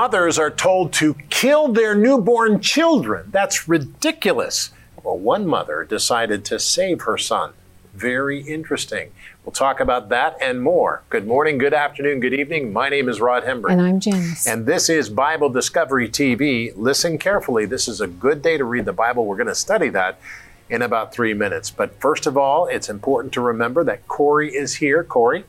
mothers 0.00 0.38
are 0.38 0.50
told 0.50 0.94
to 0.94 1.12
kill 1.28 1.68
their 1.68 1.94
newborn 1.94 2.58
children. 2.58 3.28
That's 3.30 3.68
ridiculous. 3.68 4.70
Well, 5.02 5.18
one 5.18 5.46
mother 5.46 5.84
decided 5.84 6.42
to 6.46 6.58
save 6.58 7.02
her 7.02 7.18
son. 7.18 7.52
Very 7.92 8.40
interesting. 8.40 9.12
We'll 9.44 9.52
talk 9.52 9.78
about 9.78 10.08
that 10.08 10.38
and 10.40 10.62
more. 10.62 11.02
Good 11.10 11.26
morning, 11.26 11.58
good 11.58 11.74
afternoon, 11.74 12.20
good 12.20 12.32
evening. 12.32 12.72
My 12.72 12.88
name 12.88 13.10
is 13.10 13.20
Rod 13.20 13.44
Hembree. 13.44 13.72
And 13.72 13.82
I'm 13.82 14.00
Janice. 14.00 14.46
And 14.46 14.64
this 14.64 14.88
is 14.88 15.10
Bible 15.10 15.50
Discovery 15.50 16.08
TV. 16.08 16.72
Listen 16.74 17.18
carefully. 17.18 17.66
This 17.66 17.86
is 17.86 18.00
a 18.00 18.06
good 18.06 18.40
day 18.40 18.56
to 18.56 18.64
read 18.64 18.86
the 18.86 18.94
Bible. 18.94 19.26
We're 19.26 19.36
going 19.36 19.48
to 19.48 19.54
study 19.54 19.90
that 19.90 20.18
in 20.70 20.80
about 20.80 21.12
three 21.12 21.34
minutes. 21.34 21.70
But 21.70 22.00
first 22.00 22.26
of 22.26 22.38
all, 22.38 22.66
it's 22.68 22.88
important 22.88 23.34
to 23.34 23.42
remember 23.42 23.84
that 23.84 24.08
Corey 24.08 24.48
is 24.48 24.76
here. 24.76 25.04
Corey? 25.04 25.44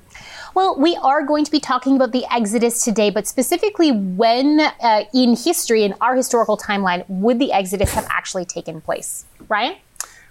Well, 0.54 0.76
we 0.78 0.98
are 0.98 1.24
going 1.26 1.46
to 1.46 1.52
be 1.52 1.62
talking 1.62 1.96
about 1.96 2.12
the 2.12 2.26
Exodus 2.30 2.84
today, 2.84 3.10
but 3.10 3.26
specifically 3.26 3.92
when 3.94 4.60
uh, 4.60 5.06
in 5.14 5.38
history, 5.38 5.84
in 5.84 5.96
our 6.02 6.14
historical 6.14 6.58
timeline, 6.58 7.06
would 7.08 7.40
the 7.40 7.54
Exodus 7.54 7.94
have 7.94 8.06
actually 8.10 8.44
taken 8.44 8.82
place? 8.82 9.24
Ryan? 9.48 9.78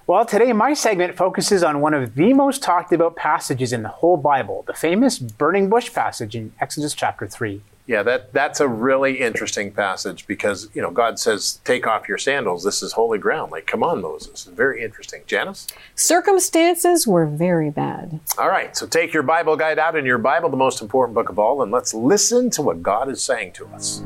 Well, 0.06 0.26
today 0.26 0.52
my 0.52 0.74
segment 0.74 1.16
focuses 1.16 1.62
on 1.62 1.80
one 1.80 1.94
of 1.94 2.16
the 2.16 2.34
most 2.34 2.62
talked 2.62 2.92
about 2.92 3.16
passages 3.16 3.72
in 3.72 3.82
the 3.82 3.88
whole 3.88 4.18
Bible, 4.18 4.62
the 4.66 4.74
famous 4.74 5.18
burning 5.18 5.70
bush 5.70 5.90
passage 5.90 6.36
in 6.36 6.52
Exodus 6.60 6.92
chapter 6.92 7.26
3. 7.26 7.62
Yeah, 7.90 8.04
that, 8.04 8.32
that's 8.32 8.60
a 8.60 8.68
really 8.68 9.18
interesting 9.18 9.72
passage 9.72 10.24
because, 10.28 10.68
you 10.74 10.80
know, 10.80 10.92
God 10.92 11.18
says, 11.18 11.60
take 11.64 11.88
off 11.88 12.08
your 12.08 12.18
sandals. 12.18 12.62
This 12.62 12.84
is 12.84 12.92
holy 12.92 13.18
ground. 13.18 13.50
Like, 13.50 13.66
come 13.66 13.82
on, 13.82 14.00
Moses. 14.00 14.44
Very 14.44 14.84
interesting. 14.84 15.24
Janice? 15.26 15.66
Circumstances 15.96 17.08
were 17.08 17.26
very 17.26 17.68
bad. 17.68 18.20
All 18.38 18.48
right, 18.48 18.76
so 18.76 18.86
take 18.86 19.12
your 19.12 19.24
Bible 19.24 19.56
guide 19.56 19.80
out 19.80 19.96
in 19.96 20.06
your 20.06 20.18
Bible, 20.18 20.48
the 20.50 20.56
most 20.56 20.80
important 20.80 21.16
book 21.16 21.30
of 21.30 21.40
all, 21.40 21.64
and 21.64 21.72
let's 21.72 21.92
listen 21.92 22.48
to 22.50 22.62
what 22.62 22.80
God 22.80 23.08
is 23.08 23.24
saying 23.24 23.54
to 23.54 23.66
us. 23.74 24.04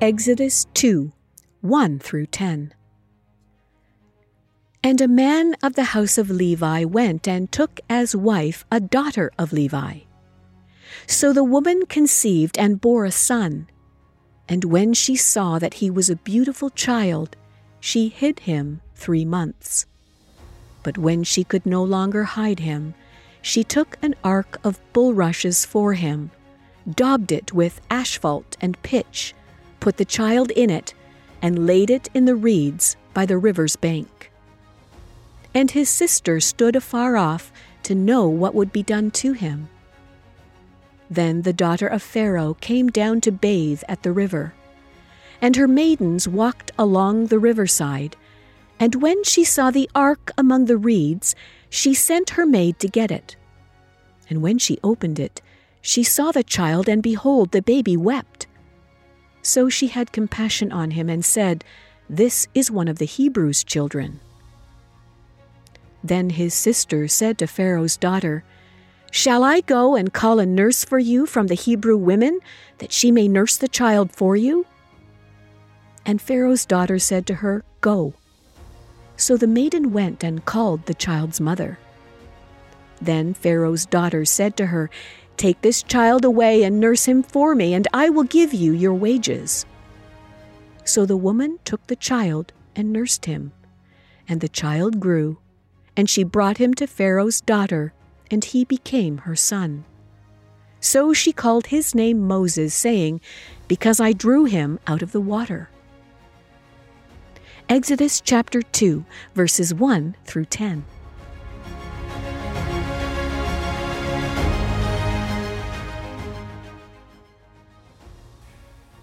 Exodus 0.00 0.66
2 0.74 1.10
1 1.60 1.98
through 1.98 2.26
10. 2.26 2.72
And 4.82 5.02
a 5.02 5.08
man 5.08 5.56
of 5.62 5.74
the 5.74 5.92
house 5.92 6.16
of 6.16 6.30
Levi 6.30 6.84
went 6.84 7.28
and 7.28 7.52
took 7.52 7.80
as 7.90 8.16
wife 8.16 8.64
a 8.72 8.80
daughter 8.80 9.30
of 9.38 9.52
Levi. 9.52 10.00
So 11.06 11.34
the 11.34 11.44
woman 11.44 11.84
conceived 11.84 12.58
and 12.58 12.80
bore 12.80 13.04
a 13.04 13.12
son. 13.12 13.68
And 14.48 14.64
when 14.64 14.94
she 14.94 15.16
saw 15.16 15.58
that 15.58 15.74
he 15.74 15.90
was 15.90 16.08
a 16.08 16.16
beautiful 16.16 16.70
child, 16.70 17.36
she 17.78 18.08
hid 18.08 18.40
him 18.40 18.80
three 18.94 19.26
months. 19.26 19.84
But 20.82 20.96
when 20.96 21.24
she 21.24 21.44
could 21.44 21.66
no 21.66 21.84
longer 21.84 22.24
hide 22.24 22.60
him, 22.60 22.94
she 23.42 23.62
took 23.62 23.98
an 24.00 24.14
ark 24.24 24.58
of 24.64 24.80
bulrushes 24.94 25.66
for 25.66 25.92
him, 25.92 26.30
daubed 26.90 27.32
it 27.32 27.52
with 27.52 27.82
asphalt 27.90 28.56
and 28.62 28.82
pitch, 28.82 29.34
put 29.78 29.98
the 29.98 30.06
child 30.06 30.50
in 30.52 30.70
it, 30.70 30.94
and 31.42 31.66
laid 31.66 31.90
it 31.90 32.08
in 32.14 32.24
the 32.24 32.34
reeds 32.34 32.96
by 33.12 33.26
the 33.26 33.36
river's 33.36 33.76
bank 33.76 34.29
and 35.54 35.70
his 35.70 35.88
sister 35.88 36.40
stood 36.40 36.76
afar 36.76 37.16
off 37.16 37.52
to 37.82 37.94
know 37.94 38.28
what 38.28 38.54
would 38.54 38.72
be 38.72 38.82
done 38.82 39.10
to 39.10 39.32
him. 39.32 39.68
Then 41.08 41.42
the 41.42 41.52
daughter 41.52 41.88
of 41.88 42.02
Pharaoh 42.02 42.54
came 42.60 42.88
down 42.88 43.20
to 43.22 43.32
bathe 43.32 43.82
at 43.88 44.02
the 44.02 44.12
river, 44.12 44.54
and 45.40 45.56
her 45.56 45.66
maidens 45.66 46.28
walked 46.28 46.70
along 46.78 47.26
the 47.26 47.38
riverside. 47.38 48.16
And 48.78 49.02
when 49.02 49.24
she 49.24 49.42
saw 49.42 49.70
the 49.70 49.90
ark 49.94 50.30
among 50.38 50.66
the 50.66 50.76
reeds, 50.76 51.34
she 51.68 51.94
sent 51.94 52.30
her 52.30 52.46
maid 52.46 52.78
to 52.78 52.88
get 52.88 53.10
it. 53.10 53.36
And 54.28 54.42
when 54.42 54.58
she 54.58 54.78
opened 54.84 55.18
it, 55.18 55.42
she 55.82 56.04
saw 56.04 56.30
the 56.30 56.44
child, 56.44 56.88
and 56.88 57.02
behold, 57.02 57.50
the 57.50 57.62
baby 57.62 57.96
wept. 57.96 58.46
So 59.42 59.68
she 59.68 59.88
had 59.88 60.12
compassion 60.12 60.70
on 60.70 60.92
him 60.92 61.08
and 61.08 61.24
said, 61.24 61.64
This 62.08 62.46
is 62.54 62.70
one 62.70 62.86
of 62.86 62.98
the 62.98 63.06
Hebrews' 63.06 63.64
children. 63.64 64.20
Then 66.02 66.30
his 66.30 66.54
sister 66.54 67.08
said 67.08 67.38
to 67.38 67.46
Pharaoh's 67.46 67.96
daughter, 67.96 68.44
Shall 69.10 69.42
I 69.42 69.60
go 69.60 69.96
and 69.96 70.12
call 70.12 70.38
a 70.38 70.46
nurse 70.46 70.84
for 70.84 70.98
you 70.98 71.26
from 71.26 71.48
the 71.48 71.54
Hebrew 71.54 71.96
women, 71.96 72.40
that 72.78 72.92
she 72.92 73.10
may 73.10 73.28
nurse 73.28 73.56
the 73.56 73.68
child 73.68 74.12
for 74.12 74.36
you? 74.36 74.66
And 76.06 76.22
Pharaoh's 76.22 76.64
daughter 76.64 76.98
said 76.98 77.26
to 77.26 77.34
her, 77.36 77.64
Go. 77.80 78.14
So 79.16 79.36
the 79.36 79.46
maiden 79.46 79.92
went 79.92 80.24
and 80.24 80.44
called 80.44 80.86
the 80.86 80.94
child's 80.94 81.40
mother. 81.40 81.78
Then 83.02 83.34
Pharaoh's 83.34 83.84
daughter 83.84 84.24
said 84.24 84.56
to 84.56 84.66
her, 84.66 84.90
Take 85.36 85.60
this 85.60 85.82
child 85.82 86.24
away 86.24 86.62
and 86.62 86.80
nurse 86.80 87.06
him 87.06 87.22
for 87.22 87.54
me, 87.54 87.74
and 87.74 87.88
I 87.92 88.10
will 88.10 88.24
give 88.24 88.54
you 88.54 88.72
your 88.72 88.94
wages. 88.94 89.66
So 90.84 91.04
the 91.04 91.16
woman 91.16 91.58
took 91.64 91.86
the 91.86 91.96
child 91.96 92.52
and 92.76 92.92
nursed 92.92 93.26
him, 93.26 93.52
and 94.28 94.40
the 94.40 94.48
child 94.48 95.00
grew 95.00 95.38
and 96.00 96.08
she 96.08 96.24
brought 96.24 96.56
him 96.56 96.72
to 96.72 96.86
Pharaoh's 96.86 97.42
daughter, 97.42 97.92
and 98.30 98.42
he 98.42 98.64
became 98.64 99.18
her 99.18 99.36
son. 99.36 99.84
So 100.80 101.12
she 101.12 101.30
called 101.30 101.66
his 101.66 101.94
name 101.94 102.26
Moses, 102.26 102.72
saying, 102.72 103.20
Because 103.68 104.00
I 104.00 104.14
drew 104.14 104.46
him 104.46 104.80
out 104.86 105.02
of 105.02 105.12
the 105.12 105.20
water. 105.20 105.68
Exodus 107.68 108.18
chapter 108.18 108.62
2, 108.62 109.04
verses 109.34 109.74
1 109.74 110.16
through 110.24 110.46
10. 110.46 110.86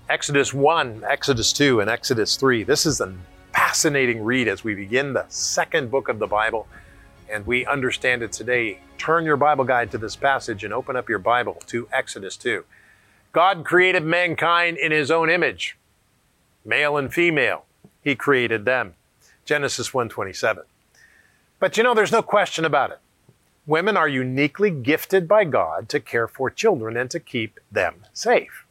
Exodus 0.09 0.51
1, 0.51 1.03
Exodus 1.07 1.53
2, 1.53 1.79
and 1.79 1.91
Exodus 1.91 2.37
3. 2.37 2.63
This 2.63 2.87
is 2.87 2.99
a 3.01 3.13
fascinating 3.53 4.23
read 4.23 4.47
as 4.47 4.63
we 4.63 4.73
begin 4.73 5.13
the 5.13 5.27
second 5.29 5.91
book 5.91 6.09
of 6.09 6.17
the 6.17 6.25
Bible 6.25 6.67
and 7.31 7.45
we 7.45 7.65
understand 7.65 8.23
it 8.23 8.31
today. 8.31 8.79
Turn 8.97 9.25
your 9.25 9.37
Bible 9.37 9.63
guide 9.63 9.91
to 9.91 9.97
this 9.97 10.15
passage 10.15 10.63
and 10.63 10.73
open 10.73 10.95
up 10.95 11.09
your 11.09 11.19
Bible 11.19 11.57
to 11.67 11.87
Exodus 11.91 12.37
2. 12.37 12.63
God 13.31 13.65
created 13.65 14.03
mankind 14.03 14.77
in 14.77 14.91
his 14.91 15.11
own 15.11 15.29
image, 15.29 15.77
male 16.65 16.97
and 16.97 17.13
female. 17.13 17.65
He 18.03 18.15
created 18.15 18.65
them. 18.65 18.95
Genesis 19.45 19.93
1:27. 19.93 20.63
But 21.59 21.77
you 21.77 21.83
know 21.83 21.93
there's 21.93 22.11
no 22.11 22.21
question 22.21 22.65
about 22.65 22.91
it. 22.91 22.99
Women 23.65 23.97
are 23.97 24.07
uniquely 24.07 24.71
gifted 24.71 25.27
by 25.27 25.43
God 25.43 25.89
to 25.89 25.99
care 25.99 26.27
for 26.27 26.49
children 26.49 26.95
and 26.95 27.11
to 27.11 27.19
keep 27.19 27.59
them 27.71 28.05
safe. 28.13 28.65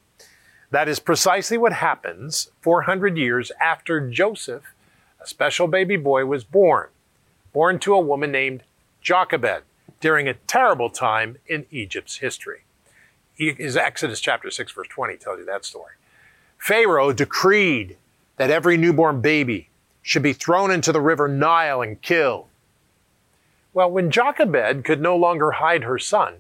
That 0.71 0.89
is 0.89 0.99
precisely 1.01 1.59
what 1.59 1.75
happens 1.75 2.51
400 2.61 3.17
years 3.17 3.53
after 3.61 4.09
Joseph 4.09 4.65
a 5.27 5.29
special 5.29 5.67
baby 5.67 5.97
boy 5.97 6.25
was 6.25 6.45
born, 6.45 6.89
born 7.57 7.79
to 7.79 7.95
a 7.95 7.99
woman 7.99 8.31
named 8.31 8.63
Jochebed 9.01 9.63
during 9.99 10.29
a 10.29 10.35
terrible 10.35 10.91
time 10.91 11.39
in 11.47 11.65
Egypt's 11.71 12.19
history. 12.19 12.65
Is 13.39 13.79
Exodus 13.79 14.21
chapter 14.21 14.51
6 14.51 14.73
verse 14.73 14.89
20 14.89 15.17
tells 15.17 15.39
you 15.39 15.47
that 15.47 15.65
story. 15.65 15.95
Pharaoh 16.59 17.15
decreed 17.15 17.97
that 18.37 18.51
every 18.51 18.77
newborn 18.77 19.23
baby 19.23 19.71
should 20.03 20.23
be 20.23 20.35
thrown 20.35 20.71
into 20.71 20.93
the 20.93 21.01
river 21.01 21.29
Nile 21.29 21.81
and 21.81 22.03
killed. 22.03 22.45
Well, 23.73 23.91
when 23.91 24.11
Jochebed 24.11 24.85
could 24.85 25.01
no 25.01 25.17
longer 25.17 25.53
hide 25.53 25.85
her 25.85 25.99
son, 25.99 26.35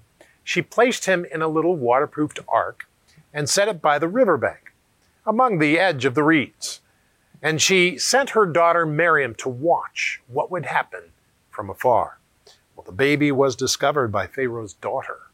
she 0.44 0.60
placed 0.60 1.06
him 1.06 1.24
in 1.32 1.40
a 1.40 1.48
little 1.48 1.76
waterproofed 1.76 2.40
ark 2.46 2.86
and 3.32 3.48
set 3.48 3.68
it 3.68 3.80
by 3.80 3.98
the 3.98 4.06
riverbank, 4.06 4.74
among 5.24 5.60
the 5.60 5.78
edge 5.78 6.04
of 6.04 6.14
the 6.14 6.22
reeds. 6.22 6.82
And 7.46 7.62
she 7.62 7.96
sent 7.96 8.30
her 8.30 8.44
daughter 8.44 8.84
Miriam 8.84 9.32
to 9.36 9.48
watch 9.48 10.20
what 10.26 10.50
would 10.50 10.66
happen 10.66 11.12
from 11.48 11.70
afar. 11.70 12.18
Well, 12.74 12.82
the 12.82 12.90
baby 12.90 13.30
was 13.30 13.54
discovered 13.54 14.08
by 14.08 14.26
Pharaoh's 14.26 14.72
daughter, 14.72 15.30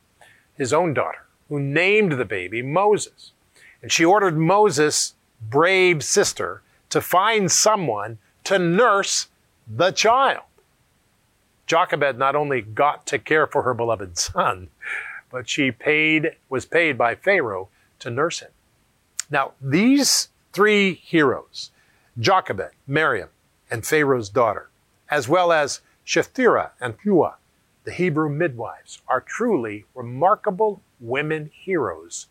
his 0.55 0.75
own 0.75 0.93
daughter, 0.93 1.25
who 1.49 1.59
named 1.59 2.13
the 2.13 2.27
baby 2.27 2.61
Moses. 2.61 3.33
And 3.81 3.91
she 3.91 4.05
ordered 4.05 4.37
Moses' 4.37 5.15
brave 5.41 6.05
sister 6.05 6.61
to 6.91 7.01
find 7.01 7.51
someone 7.51 8.19
to 8.45 8.59
nurse 8.59 9.29
the 9.67 9.91
child. 9.91 10.45
Jochebed 11.67 12.19
not 12.19 12.37
only 12.37 12.61
got 12.61 13.07
to 13.07 13.19
care 13.19 13.47
for 13.47 13.63
her 13.63 13.73
beloved 13.73 14.19
son, 14.19 14.69
but 15.31 15.49
she 15.49 15.71
paid, 15.71 16.37
was 16.51 16.67
paid 16.67 16.99
by 16.99 17.15
Pharaoh 17.15 17.71
to 18.01 18.11
nurse 18.11 18.41
him. 18.41 18.51
Now, 19.31 19.53
these 19.63 20.29
three 20.53 20.93
heroes, 20.93 21.71
Jochebed, 22.19 22.73
Miriam, 22.87 23.31
and 23.71 23.87
Pharaoh's 23.87 24.29
daughter, 24.29 24.71
as 25.11 25.29
well 25.29 25.53
as 25.53 25.81
Shiphrah 26.07 26.71
and 26.81 26.99
Puah, 26.99 27.35
the 27.85 27.93
Hebrew 27.93 28.29
midwives, 28.29 29.01
are 29.09 29.21
truly 29.21 29.87
remarkable 29.95 30.83
women 31.01 31.51
heroes 31.53 32.27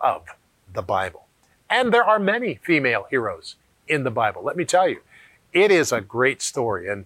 of 0.00 0.26
the 0.72 0.82
Bible. 0.82 1.26
And 1.68 1.92
there 1.92 2.04
are 2.04 2.18
many 2.18 2.60
female 2.62 3.06
heroes 3.10 3.56
in 3.88 4.04
the 4.04 4.10
Bible. 4.10 4.42
Let 4.42 4.56
me 4.56 4.64
tell 4.64 4.88
you, 4.88 5.00
it 5.52 5.70
is 5.70 5.92
a 5.92 6.00
great 6.00 6.40
story. 6.40 6.88
And 6.88 7.04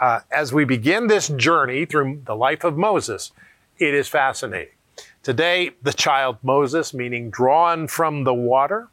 uh, 0.00 0.20
as 0.30 0.52
we 0.52 0.64
begin 0.64 1.06
this 1.06 1.28
journey 1.28 1.84
through 1.84 2.22
the 2.24 2.36
life 2.36 2.64
of 2.64 2.76
Moses, 2.76 3.32
it 3.78 3.94
is 3.94 4.08
fascinating. 4.08 4.74
Today, 5.22 5.72
the 5.82 5.92
child 5.92 6.38
Moses, 6.42 6.94
meaning 6.94 7.30
drawn 7.30 7.88
from 7.88 8.24
the 8.24 8.34
water, 8.34 8.88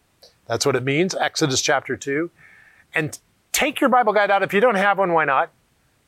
that's 0.48 0.66
what 0.66 0.76
it 0.76 0.84
means, 0.84 1.16
Exodus 1.16 1.62
chapter 1.62 1.96
2. 1.96 2.30
And 2.94 3.18
take 3.52 3.80
your 3.80 3.90
Bible 3.90 4.14
guide 4.14 4.32
out. 4.32 4.44
If 4.44 4.54
you 4.54 4.60
don't 4.60 4.76
have 4.76 4.98
one, 4.98 5.14
why 5.14 5.26
not? 5.26 5.52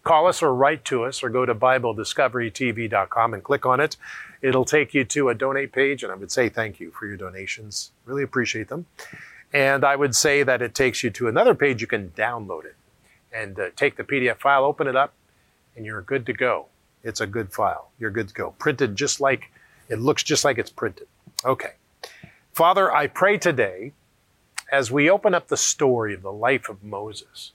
Call 0.03 0.27
us 0.27 0.43
or 0.43 0.53
write 0.53 0.85
to 0.85 1.03
us 1.03 1.23
or 1.23 1.29
go 1.29 1.45
to 1.45 1.55
BibleDiscoveryTV.com 1.55 3.33
and 3.33 3.43
click 3.43 3.65
on 3.65 3.79
it. 3.79 3.97
It'll 4.41 4.65
take 4.65 4.93
you 4.93 5.03
to 5.05 5.29
a 5.29 5.33
donate 5.33 5.71
page, 5.71 6.03
and 6.03 6.11
I 6.11 6.15
would 6.15 6.31
say 6.31 6.47
thank 6.47 6.79
you 6.79 6.91
for 6.91 7.07
your 7.07 7.17
donations. 7.17 7.91
Really 8.05 8.21
appreciate 8.21 8.67
them. 8.67 8.85
And 9.51 9.83
I 9.83 9.95
would 9.95 10.15
say 10.15 10.43
that 10.43 10.61
it 10.61 10.75
takes 10.75 11.03
you 11.03 11.09
to 11.11 11.27
another 11.27 11.55
page. 11.55 11.81
You 11.81 11.87
can 11.87 12.09
download 12.11 12.65
it 12.65 12.75
and 13.33 13.59
uh, 13.59 13.69
take 13.75 13.95
the 13.95 14.03
PDF 14.03 14.37
file, 14.37 14.63
open 14.63 14.87
it 14.87 14.95
up, 14.95 15.13
and 15.75 15.85
you're 15.85 16.01
good 16.01 16.25
to 16.27 16.33
go. 16.33 16.67
It's 17.03 17.21
a 17.21 17.27
good 17.27 17.51
file. 17.51 17.89
You're 17.99 18.11
good 18.11 18.27
to 18.27 18.33
go. 18.33 18.51
Printed 18.59 18.95
just 18.95 19.19
like 19.19 19.51
it 19.89 19.99
looks 19.99 20.23
just 20.23 20.45
like 20.45 20.57
it's 20.57 20.71
printed. 20.71 21.07
Okay. 21.43 21.73
Father, 22.53 22.93
I 22.93 23.07
pray 23.07 23.37
today 23.37 23.93
as 24.75 24.91
we 24.91 25.09
open 25.09 25.33
up 25.33 25.47
the 25.47 25.55
story 25.55 26.13
of 26.13 26.21
the 26.21 26.31
life 26.33 26.67
of 26.67 26.83
Moses 26.83 27.53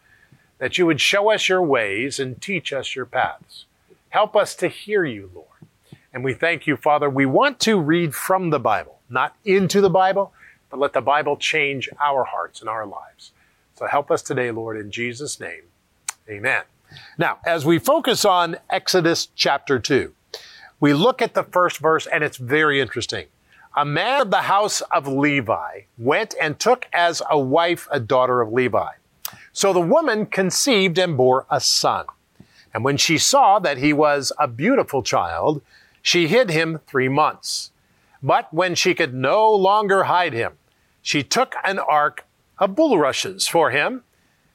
that 0.56 0.78
you 0.78 0.87
would 0.87 1.02
show 1.02 1.31
us 1.31 1.50
your 1.50 1.62
ways 1.62 2.19
and 2.19 2.40
teach 2.40 2.72
us 2.72 2.96
your 2.96 3.05
paths. 3.05 3.67
Help 4.08 4.34
us 4.34 4.55
to 4.55 4.69
hear 4.69 5.05
you, 5.05 5.31
Lord. 5.34 5.46
And 6.14 6.25
we 6.25 6.32
thank 6.32 6.67
you, 6.67 6.78
Father. 6.78 7.11
We 7.11 7.26
want 7.26 7.61
to 7.61 7.78
read 7.78 8.14
from 8.14 8.49
the 8.49 8.58
Bible, 8.58 9.00
not 9.11 9.37
into 9.44 9.82
the 9.82 9.90
Bible, 9.90 10.32
but 10.70 10.81
let 10.81 10.94
the 10.94 11.02
Bible 11.02 11.37
change 11.37 11.90
our 12.00 12.25
hearts 12.25 12.61
and 12.61 12.70
our 12.70 12.87
lives. 12.87 13.32
So 13.75 13.87
help 13.87 14.11
us 14.11 14.23
today, 14.23 14.50
Lord, 14.50 14.78
in 14.78 14.90
Jesus' 14.90 15.38
name. 15.38 15.64
Amen. 16.26 16.62
Now, 17.19 17.38
as 17.44 17.66
we 17.66 17.78
focus 17.78 18.25
on 18.25 18.56
Exodus 18.70 19.28
chapter 19.34 19.78
2, 19.78 20.14
we 20.81 20.94
look 20.94 21.20
at 21.20 21.34
the 21.34 21.44
first 21.44 21.81
verse 21.81 22.06
and 22.06 22.25
it's 22.25 22.38
very 22.38 22.81
interesting. 22.81 23.26
A 23.76 23.84
man 23.84 24.20
of 24.22 24.32
the 24.32 24.43
house 24.43 24.81
of 24.81 25.06
Levi 25.06 25.82
went 25.96 26.34
and 26.40 26.58
took 26.58 26.88
as 26.93 27.22
a 27.31 27.38
wife 27.38 27.87
a 27.93 28.00
daughter 28.00 28.40
of 28.40 28.52
Levi. 28.52 28.94
So 29.52 29.72
the 29.72 29.81
woman 29.81 30.26
conceived 30.26 30.99
and 30.99 31.17
bore 31.17 31.46
a 31.49 31.61
son. 31.61 32.06
And 32.75 32.82
when 32.82 32.96
she 32.96 33.17
saw 33.17 33.61
that 33.61 33.78
he 33.78 33.93
was 33.93 34.32
a 34.40 34.49
beautiful 34.49 35.05
child, 35.05 35.62
she 36.02 36.26
hid 36.26 36.50
him 36.50 36.81
three 36.88 37.08
months. 37.08 37.70
But 38.20 38.52
when 38.52 38.75
she 38.75 38.93
could 38.93 39.14
no 39.14 39.55
longer 39.55 40.05
hide 40.05 40.32
him, 40.32 40.55
she 41.00 41.23
took 41.23 41.55
an 41.62 41.78
ark 41.78 42.26
of 42.58 42.75
bulrushes 42.75 43.46
for 43.46 43.70
him 43.70 44.02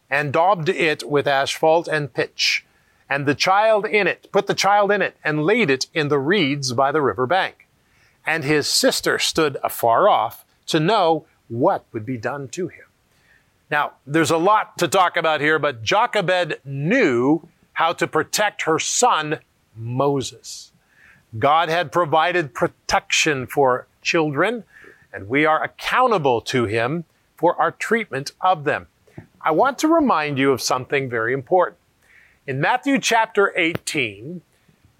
and 0.09 0.33
daubed 0.33 0.67
it 0.67 1.09
with 1.09 1.25
asphalt 1.25 1.87
and 1.87 2.13
pitch, 2.13 2.65
and 3.09 3.25
the 3.25 3.35
child 3.35 3.85
in 3.85 4.07
it, 4.07 4.29
put 4.33 4.47
the 4.47 4.53
child 4.53 4.91
in 4.91 5.01
it, 5.01 5.15
and 5.23 5.45
laid 5.45 5.69
it 5.69 5.87
in 5.93 6.09
the 6.09 6.19
reeds 6.19 6.73
by 6.73 6.91
the 6.91 7.01
river 7.01 7.25
bank. 7.25 7.64
And 8.25 8.43
his 8.43 8.67
sister 8.67 9.19
stood 9.19 9.57
afar 9.63 10.09
off 10.09 10.45
to 10.67 10.79
know 10.79 11.25
what 11.47 11.85
would 11.91 12.05
be 12.05 12.17
done 12.17 12.47
to 12.49 12.67
him. 12.67 12.85
Now, 13.69 13.93
there's 14.05 14.31
a 14.31 14.37
lot 14.37 14.77
to 14.79 14.87
talk 14.87 15.17
about 15.17 15.41
here, 15.41 15.59
but 15.59 15.83
Jochebed 15.83 16.59
knew 16.63 17.47
how 17.73 17.93
to 17.93 18.07
protect 18.07 18.63
her 18.63 18.79
son, 18.79 19.39
Moses. 19.75 20.71
God 21.37 21.69
had 21.69 21.91
provided 21.91 22.53
protection 22.53 23.47
for 23.47 23.87
children, 24.01 24.63
and 25.11 25.27
we 25.27 25.45
are 25.45 25.63
accountable 25.63 26.41
to 26.41 26.65
him 26.65 27.05
for 27.35 27.59
our 27.59 27.71
treatment 27.71 28.31
of 28.41 28.63
them. 28.63 28.87
I 29.41 29.51
want 29.51 29.77
to 29.79 29.87
remind 29.87 30.37
you 30.37 30.51
of 30.51 30.61
something 30.61 31.09
very 31.09 31.33
important. 31.33 31.77
In 32.47 32.61
Matthew 32.61 32.99
chapter 32.99 33.53
18, 33.57 34.41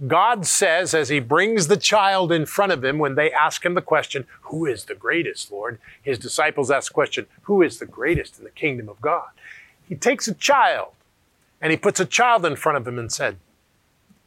God 0.08 0.46
says, 0.46 0.94
as 0.94 1.08
he 1.08 1.20
brings 1.20 1.68
the 1.68 1.78
child 1.78 2.32
in 2.32 2.46
front 2.46 2.74
of 2.74 2.84
him, 2.84 2.98
when 3.00 3.16
they 3.16 3.32
ask 3.32 3.66
him 3.66 3.76
the 3.76 3.82
question, 3.82 4.28
Who 4.44 4.66
is 4.66 4.86
the 4.86 4.96
greatest, 4.96 5.52
Lord? 5.52 5.80
His 6.02 6.20
disciples 6.20 6.70
ask 6.70 6.92
the 6.92 6.94
question, 6.94 7.28
Who 7.44 7.62
is 7.62 7.80
the 7.80 7.86
greatest 7.86 8.38
in 8.38 8.44
the 8.44 8.50
kingdom 8.50 8.90
of 8.90 9.00
God? 9.00 9.30
He 9.88 9.96
takes 9.96 10.28
a 10.28 10.34
child 10.34 10.92
and 11.62 11.72
he 11.72 11.78
puts 11.78 12.00
a 12.00 12.06
child 12.06 12.46
in 12.46 12.58
front 12.58 12.78
of 12.78 12.88
him 12.88 13.00
and 13.00 13.12
said, 13.12 13.38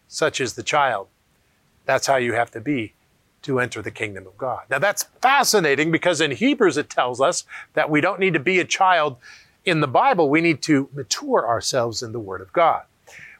Such 0.07 0.41
is 0.41 0.55
the 0.55 0.63
child. 0.63 1.09
That's 1.85 2.07
how 2.07 2.17
you 2.17 2.33
have 2.33 2.51
to 2.53 2.61
be 2.61 2.95
to 3.43 3.61
enter 3.61 3.83
the 3.83 3.91
kingdom 3.91 4.27
of 4.27 4.37
God. 4.39 4.63
Now 4.71 4.79
that's 4.79 5.05
fascinating 5.21 5.91
because 5.91 6.21
in 6.21 6.31
Hebrews 6.31 6.77
it 6.77 6.91
tells 6.91 7.21
us 7.21 7.45
that 7.75 7.91
we 7.91 8.01
don't 8.01 8.21
need 8.21 8.35
to 8.35 8.41
be 8.41 8.59
a 8.59 8.65
child 8.65 9.17
in 9.65 9.81
the 9.81 9.87
Bible, 9.87 10.31
we 10.31 10.41
need 10.41 10.63
to 10.63 10.89
mature 10.95 11.47
ourselves 11.47 12.03
in 12.03 12.13
the 12.13 12.21
Word 12.21 12.41
of 12.41 12.53
God. 12.53 12.85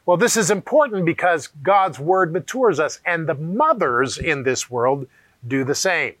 Well, 0.09 0.17
this 0.17 0.37
is 0.37 0.49
important 0.49 1.05
because 1.05 1.49
God's 1.61 1.99
Word 1.99 2.33
matures 2.33 2.79
us, 2.79 2.99
and 3.05 3.29
the 3.29 3.35
mothers 3.35 4.17
in 4.17 4.41
this 4.41 4.67
world 4.67 5.05
do 5.47 5.63
the 5.63 5.75
same. 5.75 6.15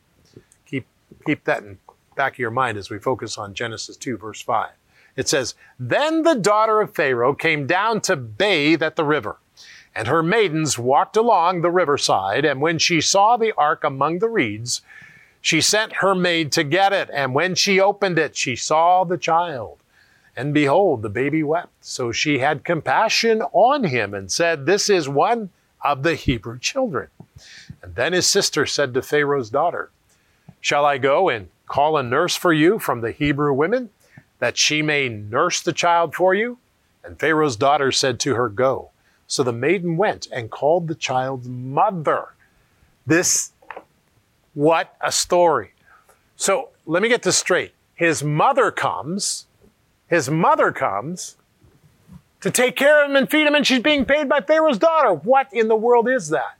Keep, 0.67 0.85
keep 1.25 1.43
that 1.45 1.63
in 1.63 1.79
back 2.15 2.33
of 2.33 2.37
your 2.37 2.51
mind 2.51 2.77
as 2.77 2.91
we 2.91 2.99
focus 2.99 3.35
on 3.35 3.55
Genesis 3.55 3.97
2, 3.97 4.15
verse 4.17 4.43
5. 4.43 4.69
It 5.15 5.27
says, 5.27 5.55
Then 5.79 6.21
the 6.21 6.35
daughter 6.35 6.81
of 6.81 6.93
Pharaoh 6.93 7.33
came 7.33 7.65
down 7.65 8.01
to 8.01 8.15
bathe 8.15 8.83
at 8.83 8.95
the 8.95 9.03
river, 9.03 9.37
and 9.95 10.07
her 10.07 10.21
maidens 10.21 10.77
walked 10.77 11.17
along 11.17 11.61
the 11.61 11.71
riverside, 11.71 12.45
and 12.45 12.61
when 12.61 12.77
she 12.77 13.01
saw 13.01 13.37
the 13.37 13.53
ark 13.57 13.83
among 13.83 14.19
the 14.19 14.29
reeds, 14.29 14.83
she 15.41 15.61
sent 15.61 15.93
her 15.93 16.13
maid 16.13 16.51
to 16.51 16.63
get 16.63 16.93
it, 16.93 17.09
and 17.11 17.33
when 17.33 17.55
she 17.55 17.79
opened 17.79 18.19
it, 18.19 18.35
she 18.35 18.55
saw 18.55 19.03
the 19.03 19.17
child 19.17 19.78
and 20.39 20.53
behold, 20.53 21.01
the 21.01 21.09
baby 21.09 21.43
wept. 21.43 21.73
So 21.81 22.13
she 22.13 22.39
had 22.39 22.63
compassion 22.63 23.41
on 23.51 23.83
him 23.83 24.13
and 24.13 24.31
said, 24.31 24.65
This 24.65 24.89
is 24.89 25.09
one 25.09 25.49
of 25.83 26.01
the 26.01 26.15
Hebrew 26.15 26.57
children. 26.57 27.09
And 27.83 27.93
then 27.95 28.13
his 28.13 28.25
sister 28.25 28.65
said 28.65 28.93
to 28.93 29.01
Pharaoh's 29.01 29.49
daughter, 29.49 29.91
Shall 30.61 30.85
I 30.85 30.97
go 30.97 31.27
and 31.27 31.49
call 31.67 31.97
a 31.97 32.03
nurse 32.03 32.37
for 32.37 32.53
you 32.53 32.79
from 32.79 33.01
the 33.01 33.11
Hebrew 33.11 33.51
women, 33.51 33.89
that 34.39 34.55
she 34.55 34.81
may 34.81 35.09
nurse 35.09 35.59
the 35.59 35.73
child 35.73 36.15
for 36.15 36.33
you? 36.33 36.57
And 37.03 37.19
Pharaoh's 37.19 37.57
daughter 37.57 37.91
said 37.91 38.17
to 38.21 38.35
her, 38.35 38.47
Go. 38.47 38.91
So 39.27 39.43
the 39.43 39.51
maiden 39.51 39.97
went 39.97 40.29
and 40.31 40.49
called 40.49 40.87
the 40.87 40.95
child's 40.95 41.49
mother. 41.49 42.29
This, 43.05 43.51
what 44.53 44.95
a 45.01 45.11
story. 45.11 45.71
So 46.37 46.69
let 46.85 47.03
me 47.03 47.09
get 47.09 47.23
this 47.23 47.37
straight. 47.37 47.73
His 47.93 48.23
mother 48.23 48.71
comes 48.71 49.47
his 50.09 50.29
mother 50.29 50.71
comes 50.71 51.37
to 52.41 52.49
take 52.49 52.75
care 52.75 53.03
of 53.03 53.09
him 53.09 53.15
and 53.15 53.29
feed 53.29 53.45
him, 53.45 53.55
and 53.55 53.65
she's 53.65 53.81
being 53.81 54.05
paid 54.05 54.27
by 54.29 54.41
Pharaoh's 54.41 54.77
daughter. 54.77 55.13
What 55.13 55.51
in 55.53 55.67
the 55.67 55.75
world 55.75 56.09
is 56.09 56.29
that? 56.29 56.57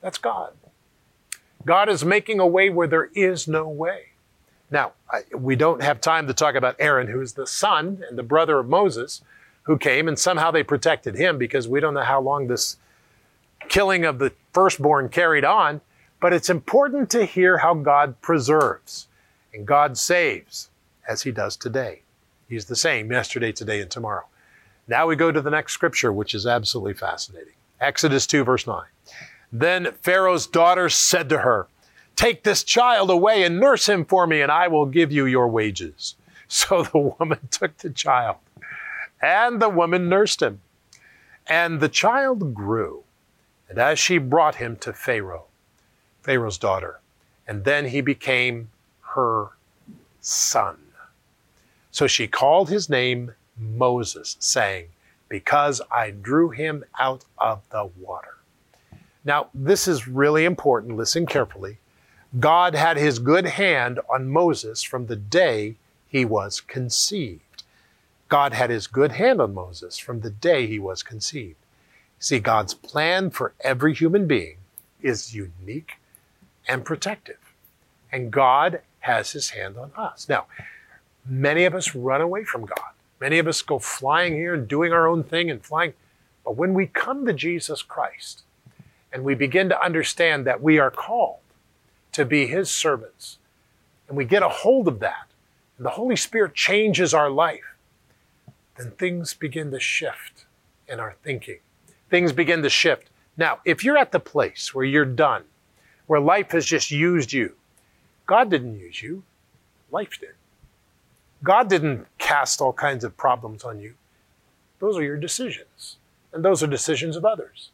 That's 0.00 0.18
God. 0.18 0.52
God 1.64 1.88
is 1.88 2.04
making 2.04 2.40
a 2.40 2.46
way 2.46 2.68
where 2.70 2.86
there 2.86 3.10
is 3.14 3.48
no 3.48 3.68
way. 3.68 4.08
Now, 4.70 4.92
we 5.34 5.56
don't 5.56 5.82
have 5.82 6.00
time 6.00 6.26
to 6.26 6.34
talk 6.34 6.54
about 6.54 6.76
Aaron, 6.78 7.06
who 7.06 7.20
is 7.20 7.34
the 7.34 7.46
son 7.46 8.02
and 8.08 8.18
the 8.18 8.22
brother 8.22 8.58
of 8.58 8.68
Moses, 8.68 9.22
who 9.62 9.78
came 9.78 10.08
and 10.08 10.18
somehow 10.18 10.50
they 10.50 10.62
protected 10.62 11.14
him 11.14 11.38
because 11.38 11.68
we 11.68 11.80
don't 11.80 11.94
know 11.94 12.02
how 12.02 12.20
long 12.20 12.48
this 12.48 12.76
killing 13.68 14.04
of 14.04 14.18
the 14.18 14.32
firstborn 14.52 15.08
carried 15.08 15.44
on. 15.44 15.80
But 16.20 16.32
it's 16.32 16.50
important 16.50 17.10
to 17.10 17.24
hear 17.24 17.58
how 17.58 17.74
God 17.74 18.20
preserves 18.20 19.08
and 19.52 19.66
God 19.66 19.96
saves 19.96 20.70
as 21.08 21.22
he 21.22 21.30
does 21.30 21.56
today. 21.56 22.03
He's 22.54 22.66
the 22.66 22.76
same 22.76 23.10
yesterday, 23.10 23.50
today, 23.50 23.80
and 23.80 23.90
tomorrow. 23.90 24.26
Now 24.86 25.08
we 25.08 25.16
go 25.16 25.32
to 25.32 25.40
the 25.40 25.50
next 25.50 25.72
scripture, 25.72 26.12
which 26.12 26.36
is 26.36 26.46
absolutely 26.46 26.94
fascinating. 26.94 27.54
Exodus 27.80 28.28
2, 28.28 28.44
verse 28.44 28.64
9. 28.64 28.80
Then 29.50 29.90
Pharaoh's 30.02 30.46
daughter 30.46 30.88
said 30.88 31.28
to 31.30 31.38
her, 31.38 31.66
Take 32.14 32.44
this 32.44 32.62
child 32.62 33.10
away 33.10 33.42
and 33.42 33.58
nurse 33.58 33.88
him 33.88 34.04
for 34.04 34.24
me, 34.28 34.40
and 34.40 34.52
I 34.52 34.68
will 34.68 34.86
give 34.86 35.10
you 35.10 35.26
your 35.26 35.48
wages. 35.48 36.14
So 36.46 36.84
the 36.84 36.98
woman 36.98 37.40
took 37.50 37.78
the 37.78 37.90
child, 37.90 38.36
and 39.20 39.60
the 39.60 39.70
woman 39.70 40.08
nursed 40.08 40.42
him. 40.42 40.60
And 41.48 41.80
the 41.80 41.88
child 41.88 42.54
grew, 42.54 43.02
and 43.68 43.78
as 43.78 43.98
she 43.98 44.18
brought 44.18 44.56
him 44.56 44.76
to 44.76 44.92
Pharaoh, 44.92 45.46
Pharaoh's 46.22 46.58
daughter, 46.58 47.00
and 47.48 47.64
then 47.64 47.86
he 47.86 48.02
became 48.02 48.68
her 49.14 49.48
son. 50.20 50.83
So 51.94 52.08
she 52.08 52.26
called 52.26 52.70
his 52.70 52.90
name 52.90 53.34
Moses, 53.56 54.36
saying, 54.40 54.88
Because 55.28 55.80
I 55.92 56.10
drew 56.10 56.50
him 56.50 56.82
out 56.98 57.24
of 57.38 57.62
the 57.70 57.88
water. 58.00 58.34
Now, 59.24 59.50
this 59.54 59.86
is 59.86 60.08
really 60.08 60.44
important. 60.44 60.96
Listen 60.96 61.24
carefully. 61.24 61.78
God 62.40 62.74
had 62.74 62.96
his 62.96 63.20
good 63.20 63.46
hand 63.46 64.00
on 64.10 64.28
Moses 64.28 64.82
from 64.82 65.06
the 65.06 65.14
day 65.14 65.76
he 66.08 66.24
was 66.24 66.60
conceived. 66.60 67.62
God 68.28 68.54
had 68.54 68.70
his 68.70 68.88
good 68.88 69.12
hand 69.12 69.40
on 69.40 69.54
Moses 69.54 69.96
from 69.96 70.18
the 70.18 70.30
day 70.30 70.66
he 70.66 70.80
was 70.80 71.04
conceived. 71.04 71.54
See, 72.18 72.40
God's 72.40 72.74
plan 72.74 73.30
for 73.30 73.54
every 73.60 73.94
human 73.94 74.26
being 74.26 74.56
is 75.00 75.32
unique 75.32 75.92
and 76.66 76.84
protective. 76.84 77.54
And 78.10 78.32
God 78.32 78.80
has 78.98 79.30
his 79.30 79.50
hand 79.50 79.76
on 79.76 79.92
us. 79.96 80.28
Now, 80.28 80.46
Many 81.26 81.64
of 81.64 81.74
us 81.74 81.94
run 81.94 82.20
away 82.20 82.44
from 82.44 82.66
God. 82.66 82.90
Many 83.20 83.38
of 83.38 83.46
us 83.46 83.62
go 83.62 83.78
flying 83.78 84.34
here 84.34 84.54
and 84.54 84.68
doing 84.68 84.92
our 84.92 85.06
own 85.06 85.22
thing 85.22 85.50
and 85.50 85.64
flying. 85.64 85.94
But 86.44 86.56
when 86.56 86.74
we 86.74 86.86
come 86.86 87.24
to 87.26 87.32
Jesus 87.32 87.82
Christ 87.82 88.42
and 89.12 89.24
we 89.24 89.34
begin 89.34 89.68
to 89.70 89.82
understand 89.82 90.46
that 90.46 90.62
we 90.62 90.78
are 90.78 90.90
called 90.90 91.38
to 92.12 92.24
be 92.24 92.46
His 92.46 92.70
servants, 92.70 93.38
and 94.08 94.16
we 94.16 94.24
get 94.24 94.42
a 94.42 94.48
hold 94.48 94.86
of 94.86 95.00
that, 95.00 95.26
and 95.78 95.86
the 95.86 95.90
Holy 95.90 96.16
Spirit 96.16 96.54
changes 96.54 97.14
our 97.14 97.30
life, 97.30 97.74
then 98.76 98.90
things 98.92 99.34
begin 99.34 99.70
to 99.70 99.80
shift 99.80 100.44
in 100.86 101.00
our 101.00 101.16
thinking. 101.22 101.58
Things 102.10 102.32
begin 102.32 102.62
to 102.62 102.70
shift. 102.70 103.08
Now, 103.36 103.60
if 103.64 103.82
you're 103.82 103.96
at 103.96 104.12
the 104.12 104.20
place 104.20 104.74
where 104.74 104.84
you're 104.84 105.04
done, 105.04 105.44
where 106.06 106.20
life 106.20 106.52
has 106.52 106.66
just 106.66 106.90
used 106.90 107.32
you, 107.32 107.54
God 108.26 108.50
didn't 108.50 108.78
use 108.78 109.02
you, 109.02 109.22
life 109.90 110.18
did. 110.20 110.34
God 111.44 111.68
didn't 111.68 112.06
cast 112.18 112.60
all 112.60 112.72
kinds 112.72 113.04
of 113.04 113.16
problems 113.16 113.62
on 113.62 113.78
you. 113.78 113.94
Those 114.80 114.96
are 114.96 115.02
your 115.02 115.16
decisions, 115.16 115.96
and 116.32 116.44
those 116.44 116.62
are 116.62 116.66
decisions 116.66 117.16
of 117.16 117.24
others. 117.24 117.70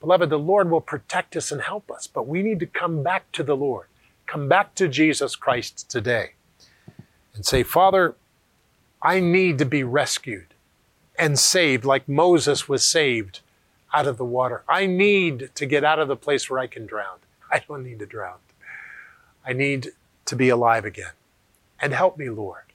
Beloved, 0.00 0.30
the 0.30 0.38
Lord 0.38 0.70
will 0.70 0.80
protect 0.80 1.36
us 1.36 1.52
and 1.52 1.60
help 1.60 1.90
us, 1.90 2.06
but 2.06 2.26
we 2.26 2.42
need 2.42 2.60
to 2.60 2.66
come 2.66 3.02
back 3.02 3.30
to 3.32 3.42
the 3.42 3.56
Lord, 3.56 3.86
come 4.26 4.48
back 4.48 4.74
to 4.76 4.88
Jesus 4.88 5.36
Christ 5.36 5.90
today, 5.90 6.30
and 7.34 7.44
say, 7.44 7.62
Father, 7.62 8.14
I 9.02 9.20
need 9.20 9.58
to 9.58 9.66
be 9.66 9.82
rescued 9.82 10.54
and 11.18 11.38
saved 11.38 11.84
like 11.84 12.08
Moses 12.08 12.68
was 12.68 12.84
saved 12.84 13.40
out 13.92 14.06
of 14.06 14.16
the 14.16 14.24
water. 14.24 14.62
I 14.68 14.86
need 14.86 15.50
to 15.54 15.66
get 15.66 15.84
out 15.84 15.98
of 15.98 16.08
the 16.08 16.16
place 16.16 16.48
where 16.48 16.60
I 16.60 16.66
can 16.66 16.86
drown. 16.86 17.18
I 17.50 17.62
don't 17.66 17.84
need 17.84 17.98
to 17.98 18.06
drown. 18.06 18.38
I 19.44 19.52
need 19.52 19.88
to 20.26 20.36
be 20.36 20.48
alive 20.48 20.84
again. 20.84 21.12
And 21.80 21.92
help 21.92 22.16
me, 22.16 22.30
Lord. 22.30 22.69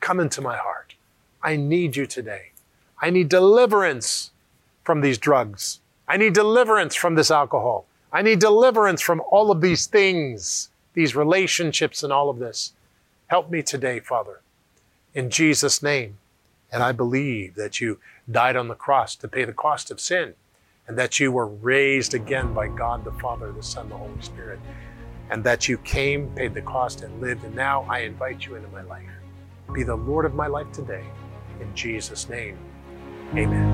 Come 0.00 0.20
into 0.20 0.40
my 0.40 0.56
heart. 0.56 0.94
I 1.42 1.56
need 1.56 1.96
you 1.96 2.06
today. 2.06 2.52
I 3.00 3.10
need 3.10 3.28
deliverance 3.28 4.30
from 4.84 5.00
these 5.00 5.18
drugs. 5.18 5.80
I 6.08 6.16
need 6.16 6.32
deliverance 6.32 6.94
from 6.94 7.14
this 7.14 7.30
alcohol. 7.30 7.86
I 8.12 8.22
need 8.22 8.38
deliverance 8.38 9.02
from 9.02 9.22
all 9.30 9.50
of 9.50 9.60
these 9.60 9.86
things, 9.86 10.70
these 10.94 11.14
relationships, 11.14 12.02
and 12.02 12.12
all 12.12 12.30
of 12.30 12.38
this. 12.38 12.72
Help 13.26 13.50
me 13.50 13.62
today, 13.62 14.00
Father, 14.00 14.40
in 15.14 15.30
Jesus' 15.30 15.82
name. 15.82 16.18
And 16.72 16.82
I 16.82 16.92
believe 16.92 17.54
that 17.54 17.80
you 17.80 17.98
died 18.30 18.56
on 18.56 18.68
the 18.68 18.74
cross 18.74 19.14
to 19.16 19.28
pay 19.28 19.44
the 19.44 19.52
cost 19.52 19.90
of 19.90 20.00
sin 20.00 20.34
and 20.86 20.96
that 20.98 21.20
you 21.20 21.30
were 21.30 21.46
raised 21.46 22.14
again 22.14 22.54
by 22.54 22.68
God 22.68 23.04
the 23.04 23.12
Father, 23.12 23.52
the 23.52 23.62
Son, 23.62 23.90
the 23.90 23.96
Holy 23.96 24.20
Spirit, 24.22 24.58
and 25.30 25.44
that 25.44 25.68
you 25.68 25.76
came, 25.78 26.30
paid 26.30 26.54
the 26.54 26.62
cost, 26.62 27.02
and 27.02 27.20
lived. 27.20 27.44
And 27.44 27.54
now 27.54 27.84
I 27.88 28.00
invite 28.00 28.46
you 28.46 28.54
into 28.54 28.68
my 28.68 28.82
life. 28.82 29.04
Be 29.72 29.82
the 29.82 29.94
Lord 29.94 30.24
of 30.24 30.34
my 30.34 30.46
life 30.46 30.70
today. 30.72 31.04
In 31.60 31.74
Jesus' 31.74 32.28
name, 32.28 32.56
amen. 33.34 33.68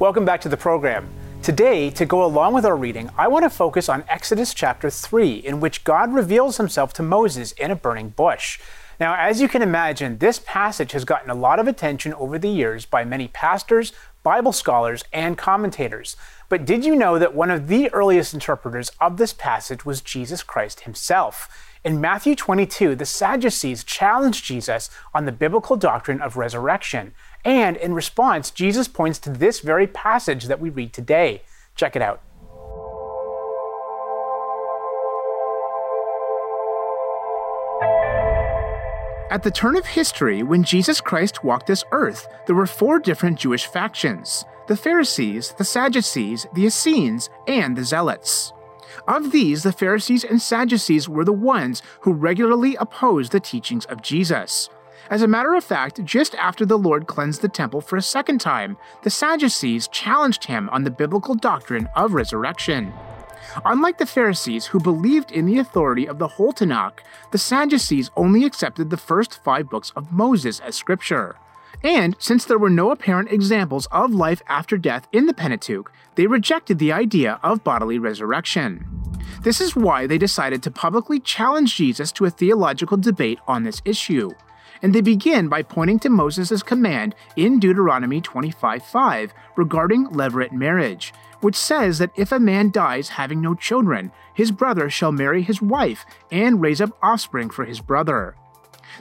Welcome 0.00 0.24
back 0.24 0.40
to 0.42 0.48
the 0.48 0.56
program. 0.56 1.08
Today, 1.42 1.90
to 1.90 2.06
go 2.06 2.24
along 2.24 2.54
with 2.54 2.64
our 2.64 2.76
reading, 2.76 3.10
I 3.18 3.26
want 3.26 3.42
to 3.42 3.50
focus 3.50 3.88
on 3.88 4.04
Exodus 4.08 4.54
chapter 4.54 4.90
3, 4.90 5.34
in 5.34 5.58
which 5.58 5.82
God 5.82 6.14
reveals 6.14 6.56
himself 6.56 6.92
to 6.94 7.02
Moses 7.02 7.50
in 7.50 7.72
a 7.72 7.76
burning 7.76 8.10
bush. 8.10 8.60
Now, 9.00 9.16
as 9.16 9.40
you 9.40 9.48
can 9.48 9.60
imagine, 9.60 10.18
this 10.18 10.38
passage 10.38 10.92
has 10.92 11.04
gotten 11.04 11.30
a 11.30 11.34
lot 11.34 11.58
of 11.58 11.66
attention 11.66 12.14
over 12.14 12.38
the 12.38 12.48
years 12.48 12.86
by 12.86 13.04
many 13.04 13.26
pastors, 13.26 13.92
Bible 14.22 14.52
scholars, 14.52 15.02
and 15.12 15.36
commentators. 15.36 16.14
But 16.48 16.64
did 16.64 16.84
you 16.84 16.94
know 16.94 17.18
that 17.18 17.34
one 17.34 17.50
of 17.50 17.66
the 17.66 17.92
earliest 17.92 18.32
interpreters 18.32 18.92
of 19.00 19.16
this 19.16 19.32
passage 19.32 19.84
was 19.84 20.00
Jesus 20.00 20.44
Christ 20.44 20.82
himself? 20.82 21.48
In 21.84 22.00
Matthew 22.00 22.36
22, 22.36 22.94
the 22.94 23.06
Sadducees 23.06 23.82
challenged 23.82 24.44
Jesus 24.44 24.90
on 25.12 25.24
the 25.24 25.32
biblical 25.32 25.76
doctrine 25.76 26.20
of 26.20 26.36
resurrection. 26.36 27.14
And 27.44 27.76
in 27.76 27.94
response, 27.94 28.50
Jesus 28.50 28.88
points 28.88 29.18
to 29.20 29.30
this 29.30 29.60
very 29.60 29.86
passage 29.86 30.44
that 30.44 30.60
we 30.60 30.70
read 30.70 30.92
today. 30.92 31.42
Check 31.74 31.96
it 31.96 32.02
out. 32.02 32.20
At 39.30 39.42
the 39.42 39.50
turn 39.50 39.76
of 39.76 39.84
history, 39.84 40.42
when 40.42 40.64
Jesus 40.64 41.02
Christ 41.02 41.44
walked 41.44 41.66
this 41.66 41.84
earth, 41.92 42.26
there 42.46 42.56
were 42.56 42.66
four 42.66 42.98
different 42.98 43.38
Jewish 43.38 43.66
factions 43.66 44.44
the 44.68 44.76
Pharisees, 44.76 45.54
the 45.56 45.64
Sadducees, 45.64 46.46
the 46.54 46.66
Essenes, 46.66 47.30
and 47.46 47.76
the 47.76 47.84
Zealots. 47.84 48.52
Of 49.06 49.32
these, 49.32 49.62
the 49.62 49.72
Pharisees 49.72 50.24
and 50.24 50.40
Sadducees 50.40 51.08
were 51.08 51.24
the 51.24 51.32
ones 51.32 51.82
who 52.02 52.12
regularly 52.12 52.76
opposed 52.76 53.32
the 53.32 53.40
teachings 53.40 53.86
of 53.86 54.02
Jesus. 54.02 54.68
As 55.10 55.22
a 55.22 55.28
matter 55.28 55.54
of 55.54 55.64
fact, 55.64 56.04
just 56.04 56.34
after 56.34 56.66
the 56.66 56.76
Lord 56.76 57.06
cleansed 57.06 57.40
the 57.40 57.48
temple 57.48 57.80
for 57.80 57.96
a 57.96 58.02
second 58.02 58.40
time, 58.40 58.76
the 59.02 59.10
Sadducees 59.10 59.88
challenged 59.88 60.44
him 60.44 60.68
on 60.68 60.84
the 60.84 60.90
biblical 60.90 61.34
doctrine 61.34 61.88
of 61.96 62.12
resurrection. 62.12 62.92
Unlike 63.64 63.96
the 63.96 64.06
Pharisees, 64.06 64.66
who 64.66 64.78
believed 64.78 65.32
in 65.32 65.46
the 65.46 65.58
authority 65.58 66.06
of 66.06 66.18
the 66.18 66.28
whole 66.28 66.52
Tanakh, 66.52 66.98
the 67.30 67.38
Sadducees 67.38 68.10
only 68.16 68.44
accepted 68.44 68.90
the 68.90 68.98
first 68.98 69.42
five 69.42 69.70
books 69.70 69.92
of 69.96 70.12
Moses 70.12 70.60
as 70.60 70.76
scripture. 70.76 71.36
And 71.82 72.14
since 72.18 72.44
there 72.44 72.58
were 72.58 72.68
no 72.68 72.90
apparent 72.90 73.32
examples 73.32 73.86
of 73.90 74.12
life 74.12 74.42
after 74.46 74.76
death 74.76 75.08
in 75.12 75.24
the 75.24 75.34
Pentateuch, 75.34 75.90
they 76.16 76.26
rejected 76.26 76.78
the 76.78 76.92
idea 76.92 77.40
of 77.42 77.64
bodily 77.64 77.98
resurrection. 77.98 78.86
This 79.42 79.60
is 79.60 79.74
why 79.74 80.06
they 80.06 80.18
decided 80.18 80.62
to 80.64 80.70
publicly 80.70 81.18
challenge 81.18 81.76
Jesus 81.76 82.12
to 82.12 82.26
a 82.26 82.30
theological 82.30 82.98
debate 82.98 83.38
on 83.46 83.62
this 83.62 83.80
issue. 83.86 84.32
And 84.82 84.94
they 84.94 85.00
begin 85.00 85.48
by 85.48 85.62
pointing 85.62 85.98
to 86.00 86.08
Moses' 86.08 86.62
command 86.62 87.14
in 87.36 87.58
Deuteronomy 87.58 88.20
25:5 88.20 89.32
regarding 89.56 90.08
levirate 90.08 90.52
marriage, 90.52 91.12
which 91.40 91.56
says 91.56 91.98
that 91.98 92.12
if 92.16 92.32
a 92.32 92.38
man 92.38 92.70
dies 92.70 93.10
having 93.10 93.40
no 93.40 93.54
children, 93.54 94.10
his 94.34 94.50
brother 94.50 94.88
shall 94.90 95.12
marry 95.12 95.42
his 95.42 95.62
wife 95.62 96.04
and 96.30 96.60
raise 96.60 96.80
up 96.80 96.96
offspring 97.02 97.50
for 97.50 97.64
his 97.64 97.80
brother. 97.80 98.34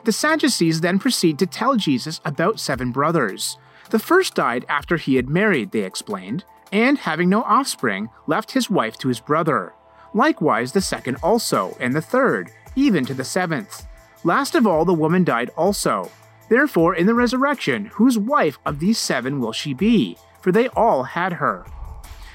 The 0.04 0.12
Sadducees 0.12 0.82
then 0.82 1.00
proceed 1.00 1.40
to 1.40 1.46
tell 1.48 1.76
Jesus 1.76 2.22
about 2.24 2.60
seven 2.60 2.92
brothers. 2.92 3.58
The 3.90 4.00
first 4.00 4.36
died 4.36 4.66
after 4.68 4.98
he 4.98 5.16
had 5.16 5.30
married, 5.30 5.72
they 5.72 5.84
explained, 5.84 6.44
and 6.72 7.00
having 7.00 7.30
no 7.30 7.42
offspring, 7.44 8.10
left 8.28 8.52
his 8.52 8.70
wife 8.70 8.98
to 8.98 9.08
his 9.08 9.20
brother. 9.20 9.74
Likewise, 10.14 10.74
the 10.74 10.82
second 10.82 11.18
also, 11.24 11.76
and 11.80 11.96
the 11.96 12.02
third, 12.02 12.52
even 12.76 13.06
to 13.06 13.14
the 13.14 13.24
seventh. 13.24 13.87
Last 14.28 14.56
of 14.56 14.68
all, 14.68 14.84
the 14.84 14.94
woman 14.94 15.24
died 15.24 15.52
also. 15.56 16.12
Therefore, 16.50 16.94
in 16.94 17.06
the 17.06 17.14
resurrection, 17.14 17.86
whose 17.86 18.18
wife 18.18 18.60
of 18.66 18.82
these 18.82 18.98
seven 18.98 19.40
will 19.40 19.54
she 19.54 19.74
be? 19.74 20.18
For 20.42 20.52
they 20.52 20.68
all 20.76 21.04
had 21.04 21.32
her. 21.32 21.66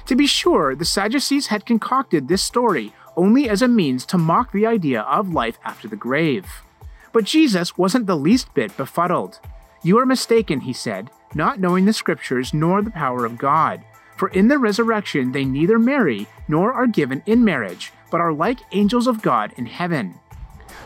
To 0.07 0.17
be 0.17 0.27
sure, 0.27 0.75
the 0.75 0.87
Sadducees 0.87 1.49
had 1.49 1.67
concocted 1.67 2.29
this 2.29 2.43
story 2.43 2.95
only 3.15 3.47
as 3.47 3.61
a 3.61 3.69
means 3.69 4.07
to 4.07 4.17
mock 4.17 4.53
the 4.53 4.65
idea 4.65 5.03
of 5.03 5.35
life 5.35 5.59
after 5.67 5.87
the 5.87 5.95
grave. 5.95 6.47
But 7.13 7.25
Jesus 7.25 7.77
wasn't 7.77 8.07
the 8.07 8.17
least 8.17 8.55
bit 8.55 8.75
befuddled. 8.75 9.39
You 9.83 9.99
are 9.99 10.07
mistaken, 10.07 10.61
he 10.61 10.73
said, 10.73 11.11
not 11.35 11.61
knowing 11.61 11.85
the 11.85 11.93
Scriptures 11.93 12.55
nor 12.55 12.81
the 12.81 12.91
power 12.91 13.27
of 13.27 13.37
God. 13.37 13.85
For 14.17 14.31
in 14.31 14.49
the 14.49 14.57
resurrection 14.57 15.33
they 15.33 15.45
neither 15.45 15.79
marry 15.79 16.27
nor 16.49 16.73
are 16.73 16.87
given 16.87 17.23
in 17.27 17.45
marriage, 17.45 17.93
but 18.11 18.23
are 18.23 18.33
like 18.33 18.61
angels 18.73 19.07
of 19.07 19.21
God 19.21 19.53
in 19.59 19.67
heaven. 19.67 20.19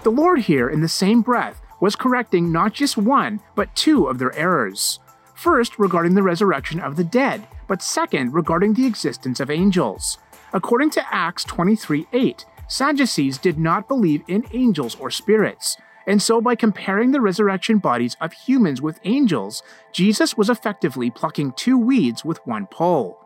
The 0.07 0.13
Lord 0.13 0.43
here, 0.43 0.69
in 0.69 0.83
the 0.83 0.89
same 0.89 1.21
breath, 1.21 1.61
was 1.81 1.97
correcting 1.97 2.53
not 2.53 2.73
just 2.73 2.97
one, 2.97 3.41
but 3.57 3.75
two 3.75 4.07
of 4.07 4.21
their 4.21 4.33
errors. 4.39 5.01
First, 5.35 5.81
regarding 5.81 6.15
the 6.15 6.23
resurrection 6.23 6.79
of 6.79 6.95
the 6.95 7.03
dead, 7.03 7.49
but 7.67 7.83
second, 7.83 8.33
regarding 8.33 8.75
the 8.75 8.87
existence 8.87 9.41
of 9.41 9.51
angels. 9.51 10.19
According 10.53 10.91
to 10.91 11.13
Acts 11.13 11.43
23 11.43 12.07
8, 12.13 12.45
Sadducees 12.69 13.37
did 13.37 13.59
not 13.59 13.89
believe 13.89 14.23
in 14.29 14.47
angels 14.53 14.95
or 14.95 15.11
spirits. 15.11 15.77
And 16.07 16.23
so, 16.23 16.41
by 16.41 16.55
comparing 16.55 17.11
the 17.11 17.21
resurrection 17.21 17.79
bodies 17.79 18.17
of 18.21 18.33
humans 18.33 18.81
with 18.81 19.01
angels, 19.03 19.65
Jesus 19.93 20.37
was 20.37 20.49
effectively 20.49 21.11
plucking 21.11 21.55
two 21.57 21.77
weeds 21.77 22.25
with 22.25 22.39
one 22.47 22.69
pole. 22.69 23.19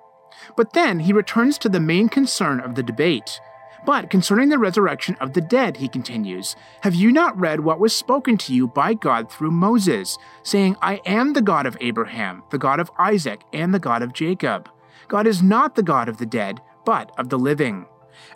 But 0.56 0.72
then 0.72 1.00
he 1.00 1.12
returns 1.12 1.58
to 1.58 1.68
the 1.68 1.78
main 1.78 2.08
concern 2.08 2.58
of 2.58 2.74
the 2.74 2.82
debate. 2.82 3.38
But 3.86 4.10
concerning 4.10 4.50
the 4.50 4.58
resurrection 4.58 5.16
of 5.20 5.32
the 5.32 5.40
dead, 5.40 5.78
he 5.78 5.88
continues, 5.88 6.54
have 6.82 6.94
you 6.94 7.10
not 7.10 7.38
read 7.38 7.60
what 7.60 7.80
was 7.80 7.96
spoken 7.96 8.36
to 8.38 8.54
you 8.54 8.68
by 8.68 8.94
God 8.94 9.30
through 9.30 9.50
Moses, 9.50 10.18
saying, 10.42 10.76
I 10.82 11.00
am 11.06 11.32
the 11.32 11.42
God 11.42 11.66
of 11.66 11.76
Abraham, 11.80 12.42
the 12.50 12.58
God 12.58 12.78
of 12.78 12.90
Isaac, 12.98 13.42
and 13.52 13.72
the 13.72 13.78
God 13.78 14.02
of 14.02 14.12
Jacob? 14.12 14.68
God 15.08 15.26
is 15.26 15.42
not 15.42 15.74
the 15.74 15.82
God 15.82 16.08
of 16.08 16.18
the 16.18 16.26
dead, 16.26 16.60
but 16.84 17.10
of 17.18 17.30
the 17.30 17.38
living. 17.38 17.86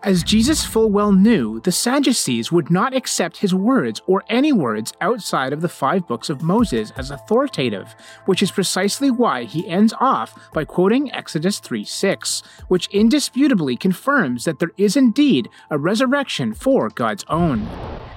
As 0.02 0.22
Jesus 0.22 0.64
full 0.64 0.90
well 0.90 1.12
knew, 1.12 1.60
the 1.60 1.72
Sadducees 1.72 2.52
would 2.52 2.70
not 2.70 2.94
accept 2.94 3.38
his 3.38 3.54
words 3.54 4.00
or 4.06 4.22
any 4.28 4.52
words 4.52 4.92
outside 5.00 5.52
of 5.52 5.60
the 5.60 5.68
five 5.68 6.06
books 6.06 6.28
of 6.28 6.42
Moses 6.42 6.92
as 6.96 7.10
authoritative, 7.10 7.94
which 8.26 8.42
is 8.42 8.50
precisely 8.50 9.10
why 9.10 9.44
he 9.44 9.68
ends 9.68 9.94
off 10.00 10.38
by 10.52 10.64
quoting 10.64 11.12
Exodus 11.12 11.58
3 11.58 11.84
6, 11.84 12.42
which 12.68 12.88
indisputably 12.88 13.76
confirms 13.76 14.44
that 14.44 14.58
there 14.58 14.72
is 14.76 14.96
indeed 14.96 15.48
a 15.70 15.78
resurrection 15.78 16.52
for 16.52 16.90
God's 16.90 17.24
own. 17.28 17.66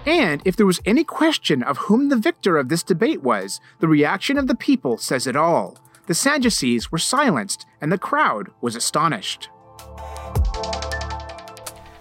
And 0.05 0.41
if 0.45 0.55
there 0.55 0.65
was 0.65 0.81
any 0.85 1.03
question 1.03 1.63
of 1.63 1.77
whom 1.77 2.09
the 2.09 2.15
victor 2.15 2.57
of 2.57 2.69
this 2.69 2.83
debate 2.83 3.23
was, 3.23 3.59
the 3.79 3.87
reaction 3.87 4.37
of 4.37 4.47
the 4.47 4.55
people 4.55 4.97
says 4.97 5.27
it 5.27 5.35
all. 5.35 5.77
The 6.07 6.15
Sadducees 6.15 6.91
were 6.91 6.97
silenced, 6.97 7.65
and 7.81 7.91
the 7.91 7.97
crowd 7.97 8.49
was 8.61 8.77
astonished. 8.77 9.49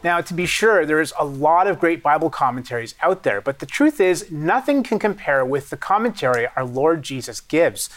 Now, 0.07 0.21
to 0.21 0.35
be 0.35 0.47
sure, 0.47 0.87
there's 0.87 1.13
a 1.19 1.25
lot 1.25 1.67
of 1.67 1.81
great 1.81 2.01
Bible 2.01 2.31
commentaries 2.31 2.95
out 3.03 3.25
there, 3.25 3.41
but 3.41 3.59
the 3.59 3.67
truth 3.67 4.01
is, 4.01 4.31
nothing 4.31 4.85
can 4.85 5.01
compare 5.01 5.45
with 5.45 5.69
the 5.69 5.77
commentary 5.77 6.47
our 6.55 6.65
Lord 6.65 7.03
Jesus 7.03 7.41
gives. 7.41 7.91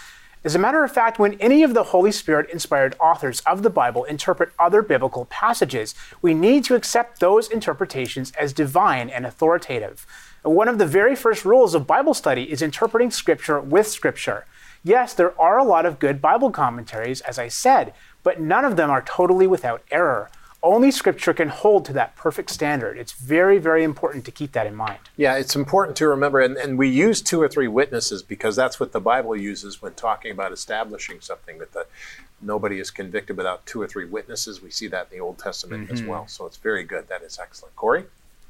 As 0.44 0.56
a 0.56 0.58
matter 0.58 0.84
of 0.84 0.92
fact, 0.92 1.20
when 1.20 1.36
any 1.36 1.62
of 1.62 1.76
the 1.76 1.84
Holy 1.84 2.12
Spirit 2.12 2.50
inspired 2.50 2.96
authors 3.00 3.42
of 3.42 3.62
the 3.62 3.70
Bible 3.70 4.06
interpret 4.06 4.54
other 4.58 4.82
biblical 4.82 5.26
passages, 5.26 5.94
we 6.20 6.34
need 6.34 6.64
to 6.64 6.74
accept 6.74 7.20
those 7.20 7.48
interpretations 7.48 8.32
as 8.32 8.54
divine 8.54 9.12
and 9.12 9.24
authoritative. 9.24 10.08
One 10.42 10.68
of 10.68 10.80
the 10.80 10.88
very 10.88 11.16
first 11.16 11.46
rules 11.46 11.76
of 11.76 11.86
Bible 11.86 12.16
study 12.16 12.52
is 12.52 12.64
interpreting 12.64 13.12
Scripture 13.12 13.62
with 13.62 13.88
Scripture. 13.88 14.48
Yes, 14.84 15.14
there 15.14 15.40
are 15.40 15.60
a 15.60 15.64
lot 15.64 15.86
of 15.86 16.00
good 16.00 16.24
Bible 16.24 16.50
commentaries, 16.50 17.22
as 17.22 17.38
I 17.38 17.50
said, 17.50 17.94
but 18.24 18.42
none 18.42 18.66
of 18.66 18.78
them 18.78 18.90
are 18.90 19.04
totally 19.04 19.46
without 19.46 19.84
error 19.92 20.32
only 20.62 20.92
scripture 20.92 21.34
can 21.34 21.50
hold 21.50 21.86
to 21.86 21.94
that 21.94 22.16
perfect 22.16 22.50
standard. 22.50 22.98
It's 22.98 23.14
very, 23.14 23.60
very 23.60 23.84
important 23.84 24.26
to 24.26 24.32
keep 24.32 24.52
that 24.54 24.68
in 24.68 24.76
mind. 24.76 25.00
Yeah, 25.16 25.36
it's 25.36 25.56
important 25.56 25.96
to 25.98 26.08
remember, 26.08 26.42
and, 26.42 26.58
and 26.58 26.78
we 26.78 26.90
use 26.90 27.22
two 27.22 27.42
or 27.42 27.48
three 27.48 27.68
witnesses 27.68 28.22
because 28.24 28.56
that's 28.56 28.80
what 28.80 28.92
the 28.92 29.00
Bible 29.00 29.36
uses 29.36 29.82
when 29.82 29.94
talking 29.94 30.32
about 30.32 30.52
establishing 30.52 31.22
something 31.22 31.60
that 31.60 31.72
the, 31.72 31.86
nobody 32.42 32.80
is 32.80 32.92
convicted 32.92 33.38
without 33.38 33.66
two 33.66 33.82
or 33.82 33.88
three 33.88 34.06
witnesses. 34.06 34.62
We 34.62 34.70
see 34.70 34.88
that 34.88 35.08
in 35.12 35.18
the 35.18 35.24
Old 35.24 35.38
Testament 35.38 35.86
mm-hmm. 35.86 35.94
as 35.94 36.04
well. 36.04 36.28
So 36.28 36.46
it's 36.46 36.58
very 36.58 36.84
good. 36.84 37.08
That 37.08 37.22
is 37.22 37.40
excellent. 37.40 37.76
Corey? 37.76 38.06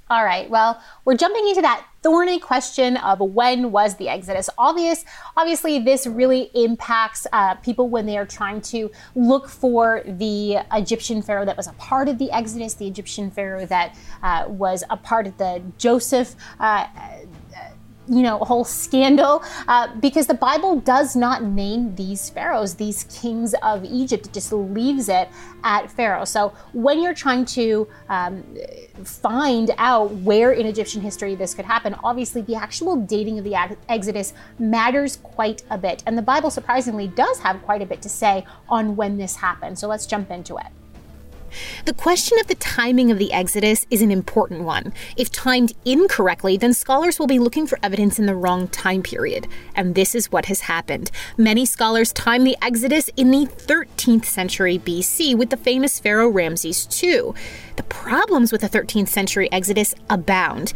All 0.10 0.26
right. 0.26 0.50
Well, 0.50 0.82
we're 1.06 1.18
jumping 1.18 1.48
into 1.48 1.62
that 1.62 1.86
thorny 2.02 2.40
question 2.40 2.98
of 2.98 3.20
when 3.20 3.72
was 3.72 3.96
the 3.98 4.10
Exodus. 4.10 4.50
Obvious, 4.58 5.06
obviously, 5.38 5.80
this 5.80 6.08
really 6.08 6.50
impacts 6.56 7.28
uh, 7.32 7.56
people 7.56 7.90
when 7.90 8.08
they 8.08 8.18
are 8.18 8.26
trying 8.26 8.62
to 8.62 8.90
look 9.14 9.50
for 9.50 10.02
the 10.06 10.60
Egyptian 10.74 11.22
pharaoh 11.22 11.46
that 11.46 11.58
was 11.58 11.68
a 11.68 11.74
part 11.74 12.10
of 12.10 12.18
the 12.18 12.32
Exodus, 12.32 12.74
the 12.74 12.88
Egyptian 12.88 13.30
pharaoh 13.30 13.68
that 13.68 13.96
uh, 14.24 14.46
was 14.48 14.84
a 14.90 14.98
part 14.98 15.28
of 15.28 15.38
the 15.38 15.62
Joseph. 15.78 16.36
Uh, 16.60 16.88
you 18.10 18.24
know, 18.24 18.40
whole 18.40 18.64
scandal 18.64 19.44
uh, 19.68 19.88
because 20.00 20.28
the 20.28 20.34
Bible 20.34 20.80
does 20.80 21.16
not 21.16 21.44
name 21.44 21.96
these 21.96 22.30
pharaohs, 22.30 22.76
these 22.76 23.04
kings 23.04 23.54
of 23.62 23.86
Egypt. 23.86 24.28
It 24.28 24.34
just 24.34 24.52
leaves 24.52 25.10
it 25.10 25.30
at 25.64 25.92
Pharaoh. 25.92 26.26
So 26.26 26.54
when 26.74 27.02
you're 27.02 27.14
trying 27.14 27.46
to 27.46 27.88
um, 28.10 28.44
find 29.04 29.72
out 29.78 30.12
where 30.12 30.52
in 30.54 30.66
Egyptian 30.66 31.02
history 31.02 31.36
this 31.36 31.54
could 31.54 31.66
happen, 31.66 31.96
obviously 32.04 32.42
the 32.42 32.56
actual 32.56 32.96
dating 32.96 33.38
of 33.38 33.44
the 33.44 33.56
Exodus 33.88 34.34
matters 34.58 35.18
quite 35.18 35.64
a 35.70 35.78
bit. 35.78 36.04
And 36.06 36.18
the 36.18 36.24
Bible 36.24 36.50
surprisingly 36.50 37.08
does 37.08 37.40
have 37.40 37.62
quite 37.64 37.82
a 37.82 37.86
bit 37.86 38.02
to 38.02 38.10
say 38.10 38.46
on 38.68 38.96
when 38.96 39.18
this 39.18 39.36
happened. 39.36 39.78
So 39.78 39.88
let's 39.88 40.06
jump 40.06 40.32
into 40.32 40.58
it. 40.58 40.68
The 41.86 41.94
question 41.94 42.40
of 42.40 42.48
the 42.48 42.56
timing 42.56 43.12
of 43.12 43.18
the 43.18 43.32
Exodus 43.32 43.86
is 43.90 44.02
an 44.02 44.12
important 44.12 44.64
one. 44.64 44.94
If 45.18 45.32
timed 45.32 45.74
incorrectly, 45.86 46.58
then 46.58 46.74
scholars 46.74 47.20
will 47.20 47.28
be 47.28 47.40
looking 47.40 47.68
for 47.68 47.80
evidence 47.84 48.20
in 48.20 48.26
the 48.26 48.36
wrong 48.36 48.68
time 48.68 49.04
period. 49.04 49.48
And 49.76 49.96
this 49.96 50.16
is 50.16 50.32
what 50.32 50.46
has 50.46 50.62
happened. 50.62 51.12
Many 51.38 51.66
scholars 51.66 52.12
time 52.14 52.44
the 52.44 52.58
Exodus 52.62 53.10
in 53.16 53.32
the 53.32 53.46
13th 53.46 54.26
century 54.26 54.80
BC 54.80 55.38
with 55.38 55.50
the 55.50 55.58
famous 55.58 56.00
Pharaoh 56.00 56.30
Ramses 56.30 56.88
II. 57.04 57.34
The 57.80 57.84
problems 57.84 58.52
with 58.52 58.60
the 58.60 58.68
13th 58.68 59.08
century 59.08 59.50
Exodus 59.54 59.96
abound. 60.10 60.74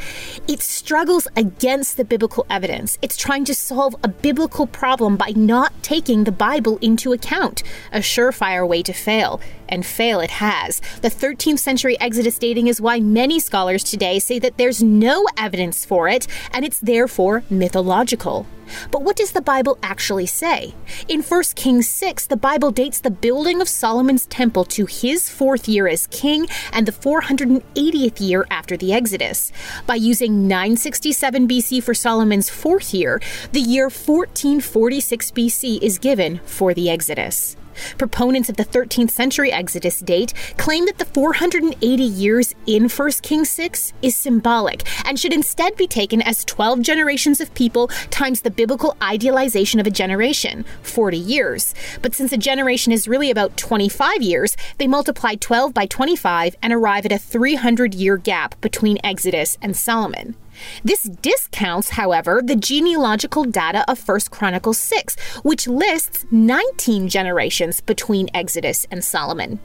It 0.48 0.62
struggles 0.62 1.28
against 1.36 1.98
the 1.98 2.06
biblical 2.06 2.46
evidence. 2.50 2.98
It's 3.02 3.18
trying 3.18 3.44
to 3.44 3.54
solve 3.54 3.94
a 4.06 4.08
biblical 4.08 4.68
problem 4.68 5.18
by 5.18 5.34
not 5.36 5.74
taking 5.84 6.24
the 6.24 6.32
Bible 6.32 6.78
into 6.78 7.12
account, 7.12 7.62
a 7.92 8.00
surefire 8.00 8.66
way 8.66 8.84
to 8.84 8.94
fail. 8.94 9.42
And 9.68 9.86
fail 9.86 10.22
it 10.22 10.32
has. 10.32 10.80
The 11.02 11.10
13th 11.10 11.60
century 11.60 12.00
Exodus 12.00 12.40
dating 12.40 12.68
is 12.68 12.80
why 12.80 13.02
many 13.02 13.38
scholars 13.38 13.84
today 13.84 14.18
say 14.20 14.40
that 14.40 14.58
there's 14.58 14.82
no 14.82 15.26
evidence 15.36 15.84
for 15.84 16.08
it, 16.08 16.26
and 16.54 16.64
it's 16.64 16.80
therefore 16.80 17.44
mythological. 17.50 18.46
But 18.92 19.04
what 19.04 19.16
does 19.16 19.32
the 19.32 19.42
Bible 19.42 19.78
actually 19.82 20.26
say? 20.26 20.74
In 21.08 21.22
1 21.22 21.44
Kings 21.56 21.88
6, 21.88 22.28
the 22.28 22.38
Bible 22.38 22.72
dates 22.72 23.00
the 23.00 23.10
building 23.10 23.62
of 23.62 23.70
Solomon's 23.70 24.26
temple 24.26 24.66
to 24.66 24.86
his 24.86 25.30
fourth 25.30 25.68
year 25.68 25.88
as 25.88 26.08
king 26.08 26.48
and 26.72 26.86
the 26.86 26.92
480th 26.92 28.20
year 28.20 28.46
after 28.50 28.78
the 28.78 28.94
Exodus. 28.94 29.52
By 29.86 29.96
using 29.96 30.48
967 30.48 31.48
BC 31.48 31.84
for 31.84 31.94
Solomon's 31.94 32.50
fourth 32.50 32.94
year, 32.94 33.22
the 33.52 33.62
year 33.62 33.86
1446 33.86 35.32
BC 35.32 35.82
is 35.82 35.98
given 35.98 36.40
for 36.46 36.74
the 36.74 36.90
Exodus. 36.90 37.56
Proponents 37.98 38.50
of 38.50 38.58
the 38.58 38.66
13th 38.66 39.12
century 39.12 39.52
Exodus 39.52 40.00
date 40.00 40.34
claim 40.58 40.86
that 40.86 40.98
the 40.98 41.06
480 41.06 42.04
years 42.04 42.56
in 42.66 42.90
1 42.90 43.12
Kings 43.22 43.50
6 43.50 43.94
is 44.02 44.16
symbolic 44.16 44.84
and 45.06 45.20
should 45.20 45.34
instead 45.34 45.76
be 45.76 45.88
taken 45.88 46.22
as 46.22 46.46
12 46.46 46.82
generations 46.82 47.42
of 47.42 47.54
people 47.54 47.88
times 48.10 48.42
the 48.42 48.52
biblical 48.52 48.96
idealization 49.02 49.80
of 49.80 49.88
a 49.88 49.92
generation, 49.92 50.66
40 50.82 51.18
years. 51.18 51.74
But 52.02 52.16
since 52.16 52.32
a 52.32 52.38
generation 52.38 52.92
is 52.92 53.08
really 53.08 53.32
about 53.32 53.58
25 53.58 54.22
years, 54.22 54.56
they 54.78 54.88
multiply 54.88 55.36
12 55.36 55.74
by 55.74 55.86
25 55.86 56.56
and 56.62 56.74
arrive 56.74 57.06
at 57.06 57.12
a 57.12 57.18
300 57.18 57.94
year 57.94 58.18
gap 58.18 58.60
between 58.62 58.98
Exodus 59.04 59.58
and 59.62 59.76
Solomon. 59.76 60.36
This 60.84 61.04
discounts, 61.04 61.90
however, 61.92 62.42
the 62.44 62.56
genealogical 62.56 63.44
data 63.44 63.84
of 63.90 64.08
1 64.08 64.20
Chronicles 64.32 64.78
6, 64.78 65.16
which 65.44 65.68
lists 65.68 66.26
19 66.32 67.10
generations 67.10 67.82
between 67.82 68.30
Exodus 68.34 68.86
and 68.92 69.04
Solomon. 69.04 69.60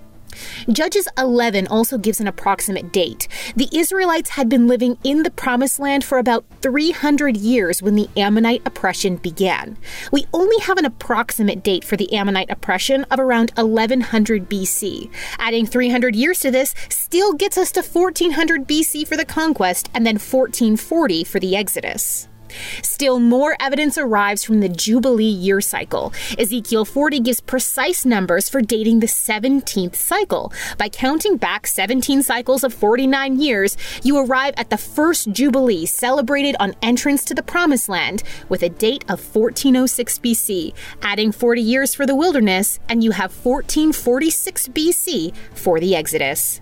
Judges 0.70 1.08
11 1.16 1.66
also 1.68 1.98
gives 1.98 2.20
an 2.20 2.28
approximate 2.28 2.92
date. 2.92 3.28
The 3.56 3.68
Israelites 3.72 4.30
had 4.30 4.48
been 4.48 4.66
living 4.66 4.98
in 5.02 5.22
the 5.22 5.30
Promised 5.30 5.78
Land 5.78 6.04
for 6.04 6.18
about 6.18 6.44
300 6.60 7.36
years 7.36 7.82
when 7.82 7.94
the 7.94 8.08
Ammonite 8.16 8.62
oppression 8.64 9.16
began. 9.16 9.76
We 10.12 10.26
only 10.32 10.58
have 10.60 10.78
an 10.78 10.84
approximate 10.84 11.62
date 11.62 11.84
for 11.84 11.96
the 11.96 12.12
Ammonite 12.12 12.50
oppression 12.50 13.04
of 13.04 13.18
around 13.18 13.52
1100 13.56 14.48
BC. 14.48 15.10
Adding 15.38 15.66
300 15.66 16.14
years 16.14 16.40
to 16.40 16.50
this 16.50 16.74
still 16.88 17.32
gets 17.32 17.56
us 17.56 17.72
to 17.72 17.82
1400 17.82 18.66
BC 18.66 19.06
for 19.06 19.16
the 19.16 19.24
conquest 19.24 19.88
and 19.94 20.06
then 20.06 20.14
1440 20.14 21.24
for 21.24 21.40
the 21.40 21.56
Exodus. 21.56 22.28
Still 22.82 23.18
more 23.18 23.56
evidence 23.60 23.98
arrives 23.98 24.44
from 24.44 24.60
the 24.60 24.68
Jubilee 24.68 25.24
year 25.24 25.60
cycle. 25.60 26.12
Ezekiel 26.38 26.84
40 26.84 27.20
gives 27.20 27.40
precise 27.40 28.04
numbers 28.04 28.48
for 28.48 28.60
dating 28.60 29.00
the 29.00 29.06
17th 29.06 29.94
cycle. 29.94 30.52
By 30.76 30.88
counting 30.88 31.36
back 31.36 31.66
17 31.66 32.22
cycles 32.22 32.64
of 32.64 32.74
49 32.74 33.40
years, 33.40 33.76
you 34.02 34.18
arrive 34.18 34.54
at 34.56 34.70
the 34.70 34.78
first 34.78 35.32
Jubilee 35.32 35.86
celebrated 35.86 36.56
on 36.60 36.74
entrance 36.82 37.24
to 37.26 37.34
the 37.34 37.42
Promised 37.42 37.88
Land 37.88 38.22
with 38.48 38.62
a 38.62 38.68
date 38.68 39.04
of 39.08 39.20
1406 39.34 40.18
BC. 40.18 40.74
Adding 41.02 41.32
40 41.32 41.62
years 41.62 41.94
for 41.94 42.06
the 42.06 42.16
wilderness, 42.16 42.80
and 42.88 43.02
you 43.02 43.12
have 43.12 43.32
1446 43.32 44.68
BC 44.68 45.34
for 45.54 45.80
the 45.80 45.94
Exodus. 45.94 46.60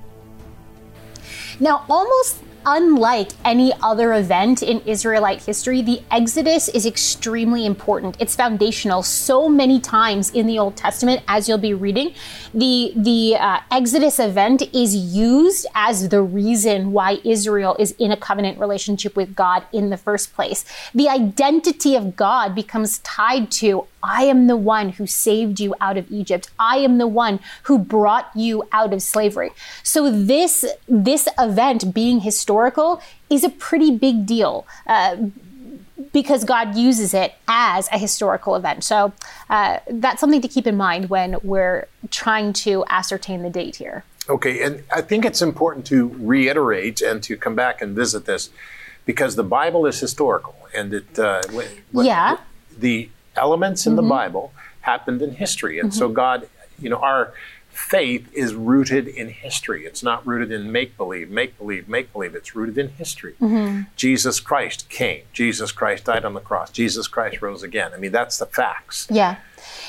Now, 1.58 1.84
almost 1.88 2.38
unlike 2.66 3.30
any 3.44 3.72
other 3.80 4.12
event 4.12 4.62
in 4.62 4.80
Israelite 4.80 5.42
history, 5.42 5.80
the 5.80 6.02
Exodus 6.10 6.68
is 6.68 6.84
extremely 6.84 7.64
important. 7.64 8.16
It's 8.20 8.34
foundational. 8.34 9.04
So 9.04 9.48
many 9.48 9.80
times 9.80 10.30
in 10.30 10.48
the 10.48 10.58
Old 10.58 10.76
Testament, 10.76 11.22
as 11.28 11.48
you'll 11.48 11.58
be 11.58 11.74
reading, 11.74 12.12
the 12.52 12.92
the 12.96 13.36
uh, 13.36 13.60
Exodus 13.70 14.18
event 14.18 14.62
is 14.74 14.94
used 14.96 15.66
as 15.74 16.08
the 16.08 16.20
reason 16.20 16.92
why 16.92 17.18
Israel 17.24 17.76
is 17.78 17.92
in 17.92 18.10
a 18.10 18.16
covenant 18.16 18.58
relationship 18.58 19.14
with 19.14 19.36
God 19.36 19.64
in 19.72 19.90
the 19.90 19.96
first 19.96 20.34
place. 20.34 20.64
The 20.92 21.08
identity 21.08 21.94
of 21.94 22.16
God 22.16 22.54
becomes 22.54 22.98
tied 22.98 23.50
to 23.62 23.86
I 24.06 24.22
am 24.24 24.46
the 24.46 24.56
one 24.56 24.90
who 24.90 25.06
saved 25.06 25.58
you 25.58 25.74
out 25.80 25.96
of 25.96 26.10
Egypt. 26.12 26.48
I 26.60 26.78
am 26.78 26.98
the 26.98 27.08
one 27.08 27.40
who 27.64 27.76
brought 27.76 28.30
you 28.36 28.62
out 28.70 28.92
of 28.92 29.02
slavery. 29.02 29.50
So 29.82 30.10
this 30.10 30.64
this 30.86 31.28
event 31.38 31.92
being 31.92 32.20
historical 32.56 33.00
is 33.30 33.44
a 33.44 33.50
pretty 33.50 33.90
big 33.90 34.26
deal. 34.26 34.66
Uh, 34.86 35.16
because 36.12 36.44
God 36.44 36.76
uses 36.76 37.14
it 37.14 37.34
as 37.48 37.88
a 37.90 37.98
historical 37.98 38.54
event. 38.54 38.84
So 38.84 39.12
uh, 39.50 39.80
that's 39.88 40.20
something 40.20 40.40
to 40.42 40.48
keep 40.48 40.66
in 40.66 40.76
mind 40.76 41.10
when 41.10 41.36
we're 41.42 41.88
trying 42.10 42.52
to 42.54 42.84
ascertain 42.88 43.42
the 43.42 43.50
date 43.50 43.76
here. 43.76 44.04
Okay, 44.28 44.62
and 44.62 44.82
I 44.94 45.02
think 45.02 45.24
it's 45.24 45.40
important 45.40 45.86
to 45.86 46.08
reiterate 46.18 47.00
and 47.00 47.22
to 47.22 47.36
come 47.36 47.54
back 47.54 47.80
and 47.80 47.94
visit 47.94 48.24
this 48.24 48.50
because 49.04 49.36
the 49.36 49.44
Bible 49.44 49.86
is 49.86 50.00
historical, 50.00 50.56
and 50.74 50.92
it 50.92 51.18
uh, 51.18 51.42
yeah 51.92 52.38
the 52.76 53.08
elements 53.36 53.86
in 53.86 53.92
mm-hmm. 53.92 54.02
the 54.02 54.08
Bible 54.08 54.52
happened 54.80 55.22
in 55.22 55.32
history, 55.32 55.78
and 55.78 55.90
mm-hmm. 55.90 55.98
so 55.98 56.08
God, 56.08 56.48
you 56.78 56.90
know, 56.90 56.96
our 56.96 57.32
faith 57.76 58.32
is 58.32 58.54
rooted 58.54 59.06
in 59.06 59.28
history. 59.28 59.84
It's 59.84 60.02
not 60.02 60.26
rooted 60.26 60.50
in 60.50 60.72
make 60.72 60.96
believe, 60.96 61.30
make 61.30 61.58
believe, 61.58 61.88
make 61.88 62.12
believe. 62.12 62.34
It's 62.34 62.56
rooted 62.56 62.78
in 62.78 62.88
history. 62.88 63.34
Mm-hmm. 63.40 63.82
Jesus 63.96 64.40
Christ 64.40 64.88
came. 64.88 65.22
Jesus 65.32 65.72
Christ 65.72 66.04
died 66.04 66.24
on 66.24 66.34
the 66.34 66.40
cross. 66.40 66.70
Jesus 66.70 67.06
Christ 67.06 67.42
rose 67.42 67.62
again. 67.62 67.92
I 67.94 67.98
mean, 67.98 68.12
that's 68.12 68.38
the 68.38 68.46
facts. 68.46 69.06
Yeah. 69.10 69.36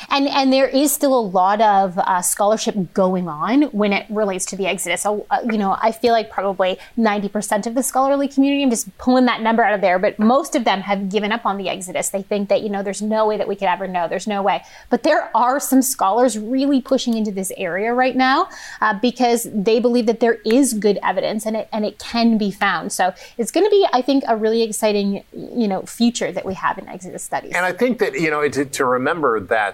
And 0.10 0.28
and 0.28 0.52
there 0.54 0.68
is 0.68 0.92
still 0.92 1.18
a 1.18 1.22
lot 1.22 1.62
of 1.62 1.98
uh, 1.98 2.22
scholarship 2.22 2.76
going 2.94 3.28
on 3.28 3.64
when 3.64 3.94
it 3.94 4.06
relates 4.10 4.46
to 4.48 4.56
the 4.56 4.68
Exodus. 4.68 5.02
So, 5.02 5.26
uh, 5.30 5.40
you 5.46 5.58
know, 5.58 5.78
I 5.82 5.92
feel 5.92 6.14
like 6.14 6.30
probably 6.30 6.78
90% 6.98 7.68
of 7.68 7.76
the 7.76 7.84
scholarly 7.84 8.28
community, 8.28 8.64
I'm 8.64 8.70
just 8.70 8.96
pulling 8.98 9.26
that 9.26 9.42
number 9.42 9.64
out 9.64 9.74
of 9.74 9.82
there, 9.82 10.00
but 10.00 10.20
most 10.20 10.56
of 10.56 10.64
them 10.64 10.82
have 10.82 11.10
given 11.10 11.32
up 11.32 11.46
on 11.46 11.58
the 11.58 11.70
Exodus. 11.70 12.10
They 12.10 12.22
think 12.22 12.50
that, 12.50 12.62
you 12.62 12.70
know, 12.70 12.84
there's 12.84 13.02
no 13.02 13.28
way 13.28 13.38
that 13.38 13.48
we 13.48 13.56
could 13.56 13.68
ever 13.68 13.88
know. 13.88 14.08
There's 14.08 14.28
no 14.28 14.42
way. 14.42 14.64
But 14.90 15.04
there 15.04 15.30
are 15.36 15.60
some 15.60 15.82
scholars 15.82 16.38
really 16.38 16.82
pushing 16.82 17.16
into 17.16 17.32
this 17.32 17.52
area 17.58 17.94
right 17.94 18.16
now 18.16 18.50
uh, 18.82 18.98
because 19.00 19.48
they 19.52 19.80
believe 19.80 20.06
that 20.06 20.20
there 20.20 20.40
is 20.46 20.74
good 20.74 21.00
evidence 21.04 21.46
and 21.46 21.56
it, 21.56 21.70
and 21.72 21.86
it 21.86 22.00
can 22.00 22.38
be 22.38 22.52
found. 22.52 22.92
So 22.92 23.14
it's 23.38 23.52
going 23.52 23.66
to 23.66 23.70
be, 23.70 23.86
I 23.92 24.02
think, 24.02 24.24
a 24.28 24.36
really 24.36 24.64
exciting, 24.64 25.24
you 25.34 25.68
know, 25.68 25.82
future 25.84 26.32
that 26.32 26.46
we 26.46 26.54
have 26.54 26.78
in 26.78 26.88
Exodus 26.88 27.24
studies. 27.24 27.54
And 27.54 27.66
I 27.66 27.72
think 27.72 28.00
that, 28.00 28.14
you 28.14 28.30
know, 28.30 28.48
to, 28.48 28.66
to 28.66 28.86
remember 28.86 29.40
that 29.40 29.67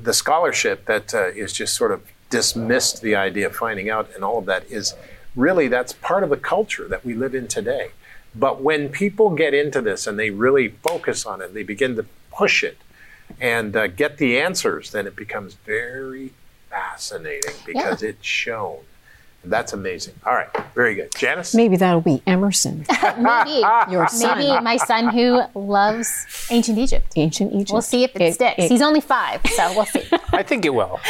the 0.00 0.12
scholarship 0.12 0.84
that 0.86 1.14
uh, 1.14 1.28
is 1.28 1.52
just 1.52 1.74
sort 1.74 1.92
of 1.92 2.06
dismissed 2.30 3.02
the 3.02 3.14
idea 3.14 3.46
of 3.46 3.56
finding 3.56 3.88
out 3.88 4.10
and 4.14 4.24
all 4.24 4.38
of 4.38 4.46
that 4.46 4.68
is 4.70 4.94
really 5.34 5.68
that's 5.68 5.92
part 5.92 6.22
of 6.22 6.30
the 6.30 6.36
culture 6.36 6.88
that 6.88 7.04
we 7.04 7.14
live 7.14 7.34
in 7.34 7.46
today. 7.46 7.90
But 8.34 8.60
when 8.60 8.88
people 8.90 9.30
get 9.30 9.54
into 9.54 9.80
this 9.80 10.06
and 10.06 10.18
they 10.18 10.30
really 10.30 10.68
focus 10.68 11.24
on 11.24 11.40
it, 11.40 11.54
they 11.54 11.62
begin 11.62 11.96
to 11.96 12.06
push 12.30 12.62
it 12.62 12.78
and 13.40 13.74
uh, 13.76 13.86
get 13.86 14.18
the 14.18 14.38
answers, 14.38 14.90
then 14.92 15.06
it 15.06 15.16
becomes 15.16 15.54
very 15.54 16.32
fascinating 16.68 17.54
because 17.64 18.02
yeah. 18.02 18.10
it's 18.10 18.26
shown. 18.26 18.80
That's 19.48 19.72
amazing. 19.72 20.14
All 20.24 20.34
right, 20.34 20.48
very 20.74 20.94
good. 20.94 21.14
Janice? 21.16 21.54
Maybe 21.54 21.76
that'll 21.76 22.00
be 22.00 22.22
Emerson. 22.26 22.84
Maybe. 23.18 23.62
Your 23.90 24.08
son. 24.08 24.38
Maybe 24.38 24.62
my 24.62 24.76
son 24.76 25.08
who 25.08 25.42
loves 25.54 26.08
ancient 26.50 26.78
Egypt. 26.78 27.12
Ancient 27.16 27.52
Egypt. 27.52 27.72
We'll 27.72 27.82
see 27.82 28.04
if 28.04 28.14
it, 28.16 28.22
it 28.22 28.34
sticks. 28.34 28.54
It, 28.58 28.70
He's 28.70 28.82
only 28.82 29.00
five, 29.00 29.40
so 29.46 29.72
we'll 29.74 29.86
see. 29.86 30.02
I 30.32 30.42
think 30.42 30.64
it 30.64 30.74
will. 30.74 31.00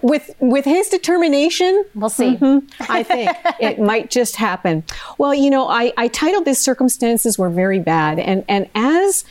with 0.00 0.34
with 0.40 0.64
his 0.64 0.88
determination, 0.88 1.84
we'll 1.94 2.10
see. 2.10 2.36
Mm-hmm, 2.36 2.82
I 2.90 3.02
think 3.02 3.30
it 3.60 3.78
might 3.78 4.10
just 4.10 4.36
happen. 4.36 4.84
Well, 5.18 5.34
you 5.34 5.50
know, 5.50 5.68
I, 5.68 5.92
I 5.96 6.08
titled 6.08 6.44
this 6.44 6.60
Circumstances 6.60 7.38
Were 7.38 7.50
Very 7.50 7.78
Bad. 7.78 8.18
And, 8.18 8.44
and 8.48 8.68
as 8.74 9.24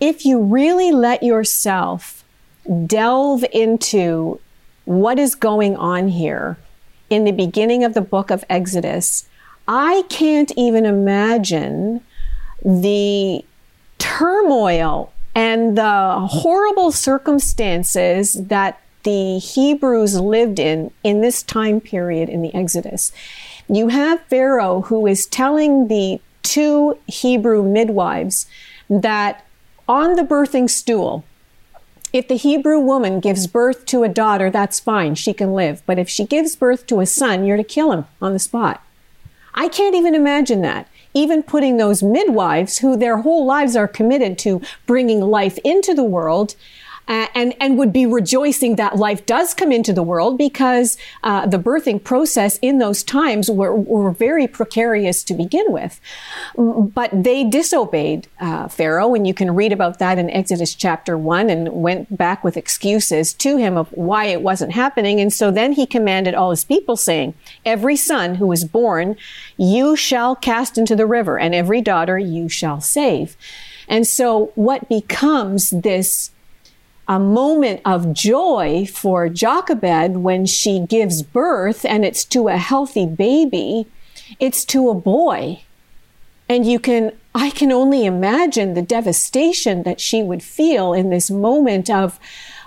if 0.00 0.24
you 0.24 0.40
really 0.40 0.92
let 0.92 1.22
yourself 1.22 2.24
delve 2.86 3.44
into 3.52 4.40
what 4.84 5.18
is 5.18 5.34
going 5.34 5.76
on 5.76 6.08
here, 6.08 6.56
in 7.10 7.24
the 7.24 7.32
beginning 7.32 7.84
of 7.84 7.94
the 7.94 8.00
book 8.00 8.30
of 8.30 8.44
Exodus, 8.48 9.28
I 9.66 10.04
can't 10.08 10.52
even 10.56 10.86
imagine 10.86 12.00
the 12.64 13.44
turmoil 13.98 15.12
and 15.34 15.76
the 15.76 16.26
horrible 16.30 16.90
circumstances 16.90 18.34
that 18.34 18.80
the 19.04 19.38
Hebrews 19.38 20.18
lived 20.20 20.58
in 20.58 20.90
in 21.04 21.20
this 21.20 21.42
time 21.42 21.80
period 21.80 22.28
in 22.28 22.42
the 22.42 22.54
Exodus. 22.54 23.12
You 23.68 23.88
have 23.88 24.20
Pharaoh 24.22 24.82
who 24.82 25.06
is 25.06 25.26
telling 25.26 25.88
the 25.88 26.20
two 26.42 26.98
Hebrew 27.06 27.62
midwives 27.62 28.46
that 28.88 29.44
on 29.86 30.14
the 30.14 30.22
birthing 30.22 30.68
stool, 30.68 31.24
if 32.12 32.28
the 32.28 32.36
Hebrew 32.36 32.78
woman 32.78 33.20
gives 33.20 33.46
birth 33.46 33.84
to 33.86 34.02
a 34.02 34.08
daughter, 34.08 34.50
that's 34.50 34.80
fine. 34.80 35.14
She 35.14 35.32
can 35.32 35.52
live. 35.52 35.82
But 35.84 35.98
if 35.98 36.08
she 36.08 36.24
gives 36.24 36.56
birth 36.56 36.86
to 36.86 37.00
a 37.00 37.06
son, 37.06 37.44
you're 37.44 37.56
to 37.56 37.64
kill 37.64 37.92
him 37.92 38.06
on 38.22 38.32
the 38.32 38.38
spot. 38.38 38.82
I 39.54 39.68
can't 39.68 39.94
even 39.94 40.14
imagine 40.14 40.62
that. 40.62 40.88
Even 41.14 41.42
putting 41.42 41.76
those 41.76 42.02
midwives 42.02 42.78
who 42.78 42.96
their 42.96 43.18
whole 43.18 43.44
lives 43.44 43.74
are 43.76 43.88
committed 43.88 44.38
to 44.38 44.62
bringing 44.86 45.20
life 45.20 45.58
into 45.64 45.94
the 45.94 46.04
world 46.04 46.54
uh, 47.08 47.26
and 47.34 47.54
and 47.60 47.78
would 47.78 47.92
be 47.92 48.06
rejoicing 48.06 48.76
that 48.76 48.96
life 48.96 49.24
does 49.26 49.54
come 49.54 49.72
into 49.72 49.92
the 49.92 50.02
world 50.02 50.36
because 50.36 50.96
uh, 51.24 51.46
the 51.46 51.58
birthing 51.58 52.02
process 52.02 52.58
in 52.58 52.78
those 52.78 53.02
times 53.02 53.50
were, 53.50 53.74
were 53.74 54.10
very 54.10 54.46
precarious 54.46 55.24
to 55.24 55.34
begin 55.34 55.64
with. 55.68 56.00
But 56.56 57.10
they 57.12 57.44
disobeyed 57.44 58.28
uh, 58.40 58.68
Pharaoh, 58.68 59.14
and 59.14 59.26
you 59.26 59.34
can 59.34 59.54
read 59.54 59.72
about 59.72 59.98
that 59.98 60.18
in 60.18 60.30
Exodus 60.30 60.74
chapter 60.74 61.16
one, 61.16 61.48
and 61.50 61.72
went 61.72 62.16
back 62.16 62.44
with 62.44 62.56
excuses 62.56 63.32
to 63.34 63.56
him 63.56 63.76
of 63.76 63.88
why 63.88 64.26
it 64.26 64.42
wasn't 64.42 64.72
happening. 64.72 65.20
And 65.20 65.32
so 65.32 65.50
then 65.50 65.72
he 65.72 65.86
commanded 65.86 66.34
all 66.34 66.50
his 66.50 66.64
people, 66.64 66.96
saying, 66.96 67.34
"Every 67.64 67.96
son 67.96 68.34
who 68.36 68.52
is 68.52 68.64
born, 68.64 69.16
you 69.56 69.96
shall 69.96 70.36
cast 70.36 70.76
into 70.76 70.94
the 70.94 71.06
river, 71.06 71.38
and 71.38 71.54
every 71.54 71.80
daughter 71.80 72.18
you 72.18 72.48
shall 72.48 72.80
save." 72.80 73.36
And 73.88 74.06
so 74.06 74.52
what 74.54 74.88
becomes 74.88 75.70
this 75.70 76.30
a 77.08 77.18
moment 77.18 77.80
of 77.86 78.12
joy 78.12 78.86
for 78.86 79.30
Jochebed 79.30 80.18
when 80.18 80.44
she 80.44 80.80
gives 80.80 81.22
birth 81.22 81.86
and 81.86 82.04
it's 82.04 82.24
to 82.26 82.48
a 82.48 82.58
healthy 82.58 83.06
baby. 83.06 83.86
It's 84.38 84.64
to 84.66 84.90
a 84.90 84.94
boy. 84.94 85.62
And 86.50 86.66
you 86.66 86.78
can, 86.78 87.12
I 87.34 87.50
can 87.50 87.72
only 87.72 88.04
imagine 88.04 88.74
the 88.74 88.82
devastation 88.82 89.84
that 89.84 90.00
she 90.00 90.22
would 90.22 90.42
feel 90.42 90.92
in 90.92 91.08
this 91.08 91.30
moment 91.30 91.88
of, 91.88 92.20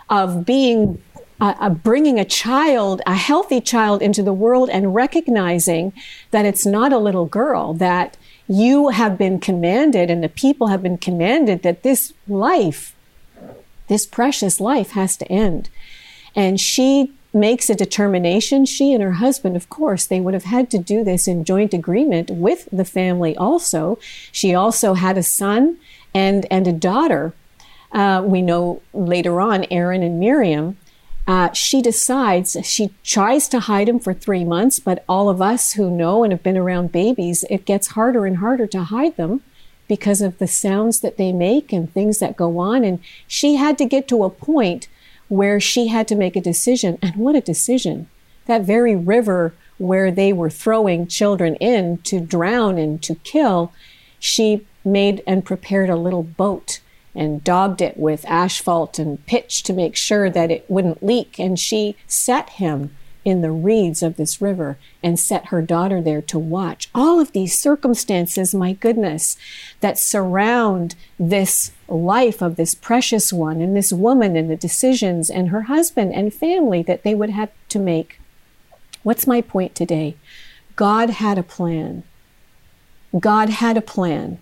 of 0.09 0.43
being, 0.43 1.01
uh, 1.39 1.53
uh, 1.59 1.69
bringing 1.69 2.19
a 2.19 2.25
child, 2.25 3.01
a 3.05 3.15
healthy 3.15 3.61
child 3.61 4.01
into 4.01 4.23
the 4.23 4.33
world 4.33 4.69
and 4.71 4.95
recognizing 4.95 5.93
that 6.31 6.45
it's 6.45 6.65
not 6.65 6.91
a 6.91 6.97
little 6.97 7.25
girl, 7.25 7.73
that 7.75 8.17
you 8.47 8.89
have 8.89 9.19
been 9.19 9.39
commanded 9.39 10.09
and 10.09 10.23
the 10.23 10.29
people 10.29 10.67
have 10.67 10.81
been 10.81 10.97
commanded 10.97 11.61
that 11.61 11.83
this 11.83 12.13
life 12.27 12.95
this 13.87 14.05
precious 14.05 14.59
life 14.59 14.91
has 14.91 15.17
to 15.17 15.31
end. 15.31 15.69
And 16.35 16.59
she 16.59 17.11
makes 17.33 17.69
a 17.69 17.75
determination. 17.75 18.65
She 18.65 18.93
and 18.93 19.01
her 19.01 19.13
husband, 19.13 19.55
of 19.55 19.69
course, 19.69 20.05
they 20.05 20.19
would 20.19 20.33
have 20.33 20.43
had 20.43 20.69
to 20.71 20.77
do 20.77 21.03
this 21.03 21.27
in 21.27 21.45
joint 21.45 21.73
agreement 21.73 22.29
with 22.29 22.67
the 22.71 22.85
family 22.85 23.35
also. 23.37 23.99
She 24.31 24.53
also 24.53 24.95
had 24.95 25.17
a 25.17 25.23
son 25.23 25.77
and, 26.13 26.45
and 26.51 26.67
a 26.67 26.73
daughter. 26.73 27.33
Uh, 27.91 28.23
we 28.25 28.41
know 28.41 28.81
later 28.93 29.39
on, 29.41 29.65
Aaron 29.71 30.03
and 30.03 30.19
Miriam. 30.19 30.77
Uh, 31.27 31.51
she 31.53 31.81
decides 31.81 32.57
she 32.63 32.91
tries 33.03 33.47
to 33.47 33.61
hide 33.61 33.87
him 33.87 33.99
for 33.99 34.13
three 34.13 34.43
months, 34.43 34.79
but 34.79 35.05
all 35.07 35.29
of 35.29 35.41
us 35.41 35.73
who 35.73 35.89
know 35.89 36.23
and 36.23 36.33
have 36.33 36.43
been 36.43 36.57
around 36.57 36.91
babies, 36.91 37.45
it 37.49 37.65
gets 37.65 37.87
harder 37.87 38.25
and 38.25 38.37
harder 38.37 38.67
to 38.67 38.83
hide 38.83 39.15
them 39.17 39.41
because 39.91 40.21
of 40.21 40.37
the 40.37 40.47
sounds 40.47 41.01
that 41.01 41.17
they 41.17 41.33
make 41.33 41.73
and 41.73 41.91
things 41.91 42.19
that 42.19 42.37
go 42.37 42.59
on. 42.59 42.85
And 42.85 42.99
she 43.27 43.55
had 43.55 43.77
to 43.77 43.83
get 43.83 44.07
to 44.07 44.23
a 44.23 44.29
point 44.29 44.87
where 45.27 45.59
she 45.59 45.87
had 45.87 46.07
to 46.07 46.15
make 46.15 46.37
a 46.37 46.39
decision. 46.39 46.97
And 47.01 47.17
what 47.17 47.35
a 47.35 47.41
decision! 47.41 48.07
That 48.45 48.61
very 48.61 48.95
river 48.95 49.53
where 49.77 50.09
they 50.09 50.31
were 50.31 50.49
throwing 50.49 51.07
children 51.07 51.55
in 51.55 51.97
to 52.03 52.21
drown 52.21 52.77
and 52.77 53.03
to 53.03 53.15
kill, 53.15 53.73
she 54.17 54.65
made 54.85 55.21
and 55.27 55.43
prepared 55.43 55.89
a 55.89 55.97
little 55.97 56.23
boat 56.23 56.79
and 57.13 57.43
daubed 57.43 57.81
it 57.81 57.97
with 57.97 58.23
asphalt 58.29 58.97
and 58.97 59.25
pitch 59.25 59.61
to 59.63 59.73
make 59.73 59.97
sure 59.97 60.29
that 60.29 60.49
it 60.49 60.63
wouldn't 60.69 61.03
leak. 61.03 61.37
And 61.37 61.59
she 61.59 61.97
set 62.07 62.51
him 62.51 62.95
in 63.23 63.41
the 63.41 63.51
reeds 63.51 64.01
of 64.01 64.17
this 64.17 64.41
river 64.41 64.77
and 65.03 65.19
set 65.19 65.47
her 65.47 65.61
daughter 65.61 66.01
there 66.01 66.21
to 66.21 66.39
watch. 66.39 66.89
All 66.93 67.19
of 67.19 67.31
these 67.31 67.57
circumstances, 67.57 68.55
my 68.55 68.73
goodness, 68.73 69.37
that 69.79 69.99
surround 69.99 70.95
this 71.19 71.71
life 71.87 72.41
of 72.41 72.55
this 72.55 72.73
precious 72.73 73.31
one 73.31 73.61
and 73.61 73.75
this 73.75 73.93
woman 73.93 74.35
and 74.35 74.49
the 74.49 74.55
decisions 74.55 75.29
and 75.29 75.49
her 75.49 75.63
husband 75.63 76.13
and 76.13 76.33
family 76.33 76.81
that 76.83 77.03
they 77.03 77.13
would 77.13 77.29
have 77.29 77.51
to 77.69 77.79
make. 77.79 78.19
What's 79.03 79.27
my 79.27 79.41
point 79.41 79.75
today? 79.75 80.15
God 80.75 81.11
had 81.11 81.37
a 81.37 81.43
plan. 81.43 82.03
God 83.19 83.49
had 83.49 83.77
a 83.77 83.81
plan. 83.81 84.39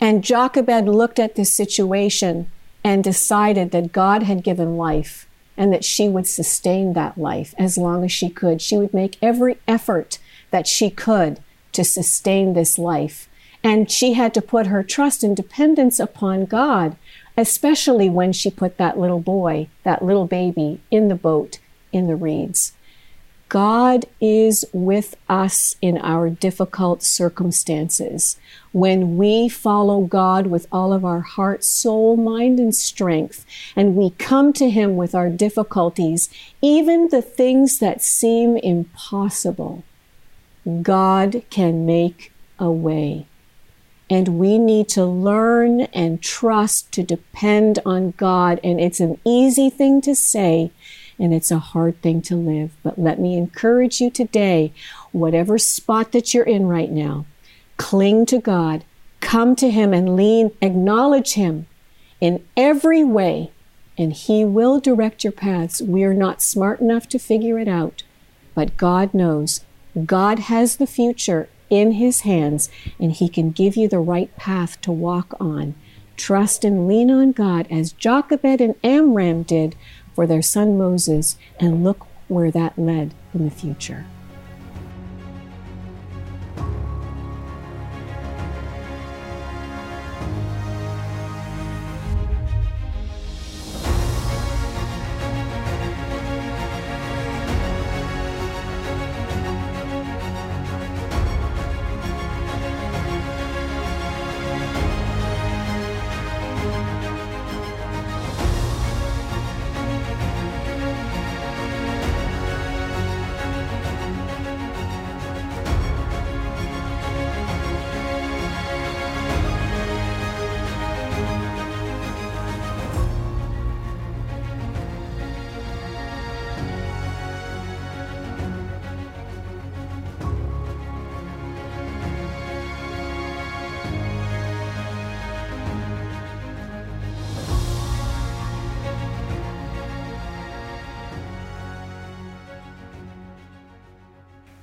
And 0.00 0.24
Jochebed 0.24 0.86
looked 0.86 1.18
at 1.18 1.34
this 1.34 1.52
situation 1.52 2.50
and 2.84 3.02
decided 3.02 3.70
that 3.70 3.92
God 3.92 4.22
had 4.24 4.44
given 4.44 4.76
life 4.76 5.27
and 5.58 5.72
that 5.72 5.84
she 5.84 6.08
would 6.08 6.26
sustain 6.26 6.94
that 6.94 7.18
life 7.18 7.54
as 7.58 7.76
long 7.76 8.04
as 8.04 8.12
she 8.12 8.30
could. 8.30 8.62
She 8.62 8.78
would 8.78 8.94
make 8.94 9.18
every 9.20 9.58
effort 9.66 10.18
that 10.50 10.66
she 10.66 10.88
could 10.88 11.40
to 11.72 11.84
sustain 11.84 12.54
this 12.54 12.78
life. 12.78 13.28
And 13.62 13.90
she 13.90 14.12
had 14.14 14.32
to 14.34 14.40
put 14.40 14.68
her 14.68 14.84
trust 14.84 15.24
and 15.24 15.36
dependence 15.36 15.98
upon 15.98 16.46
God, 16.46 16.96
especially 17.36 18.08
when 18.08 18.32
she 18.32 18.50
put 18.50 18.78
that 18.78 18.98
little 18.98 19.20
boy, 19.20 19.68
that 19.82 20.02
little 20.02 20.26
baby, 20.26 20.80
in 20.90 21.08
the 21.08 21.16
boat 21.16 21.58
in 21.92 22.06
the 22.06 22.16
reeds. 22.16 22.72
God 23.48 24.04
is 24.20 24.64
with 24.72 25.16
us 25.28 25.74
in 25.80 25.96
our 25.98 26.28
difficult 26.28 27.02
circumstances. 27.02 28.38
When 28.72 29.16
we 29.16 29.48
follow 29.48 30.02
God 30.02 30.48
with 30.48 30.66
all 30.70 30.92
of 30.92 31.04
our 31.04 31.20
heart, 31.20 31.64
soul, 31.64 32.16
mind, 32.16 32.60
and 32.60 32.74
strength, 32.74 33.46
and 33.74 33.96
we 33.96 34.10
come 34.10 34.52
to 34.54 34.68
Him 34.68 34.96
with 34.96 35.14
our 35.14 35.30
difficulties, 35.30 36.28
even 36.60 37.08
the 37.08 37.22
things 37.22 37.78
that 37.78 38.02
seem 38.02 38.58
impossible, 38.58 39.82
God 40.82 41.42
can 41.48 41.86
make 41.86 42.32
a 42.58 42.70
way. 42.70 43.26
And 44.10 44.38
we 44.38 44.58
need 44.58 44.88
to 44.90 45.04
learn 45.04 45.82
and 45.92 46.22
trust 46.22 46.92
to 46.92 47.02
depend 47.02 47.78
on 47.84 48.14
God. 48.16 48.58
And 48.64 48.80
it's 48.80 49.00
an 49.00 49.18
easy 49.24 49.68
thing 49.68 50.00
to 50.02 50.14
say 50.14 50.70
and 51.18 51.34
it's 51.34 51.50
a 51.50 51.58
hard 51.58 52.00
thing 52.00 52.22
to 52.22 52.36
live. 52.36 52.72
But 52.82 52.98
let 52.98 53.18
me 53.20 53.36
encourage 53.36 54.00
you 54.00 54.10
today, 54.10 54.72
whatever 55.12 55.58
spot 55.58 56.12
that 56.12 56.32
you're 56.32 56.44
in 56.44 56.66
right 56.66 56.90
now, 56.90 57.26
cling 57.76 58.26
to 58.26 58.38
God, 58.38 58.84
come 59.20 59.56
to 59.56 59.70
Him 59.70 59.92
and 59.92 60.16
lean, 60.16 60.52
acknowledge 60.60 61.34
Him 61.34 61.66
in 62.20 62.44
every 62.56 63.04
way, 63.04 63.50
and 63.96 64.12
He 64.12 64.44
will 64.44 64.80
direct 64.80 65.24
your 65.24 65.32
paths. 65.32 65.82
We 65.82 66.04
are 66.04 66.14
not 66.14 66.42
smart 66.42 66.80
enough 66.80 67.08
to 67.08 67.18
figure 67.18 67.58
it 67.58 67.68
out, 67.68 68.02
but 68.54 68.76
God 68.76 69.14
knows. 69.14 69.64
God 70.04 70.38
has 70.40 70.76
the 70.76 70.86
future 70.86 71.48
in 71.70 71.92
His 71.92 72.20
hands, 72.20 72.70
and 72.98 73.12
He 73.12 73.28
can 73.28 73.50
give 73.50 73.76
you 73.76 73.88
the 73.88 73.98
right 73.98 74.34
path 74.36 74.80
to 74.82 74.92
walk 74.92 75.34
on. 75.40 75.74
Trust 76.16 76.64
and 76.64 76.88
lean 76.88 77.10
on 77.10 77.30
God 77.30 77.68
as 77.70 77.92
Jochebed 77.92 78.60
and 78.60 78.74
Amram 78.82 79.44
did 79.44 79.76
for 80.18 80.26
their 80.26 80.42
son 80.42 80.76
Moses, 80.76 81.36
and 81.60 81.84
look 81.84 82.08
where 82.26 82.50
that 82.50 82.76
led 82.76 83.14
in 83.32 83.44
the 83.44 83.50
future. 83.52 84.04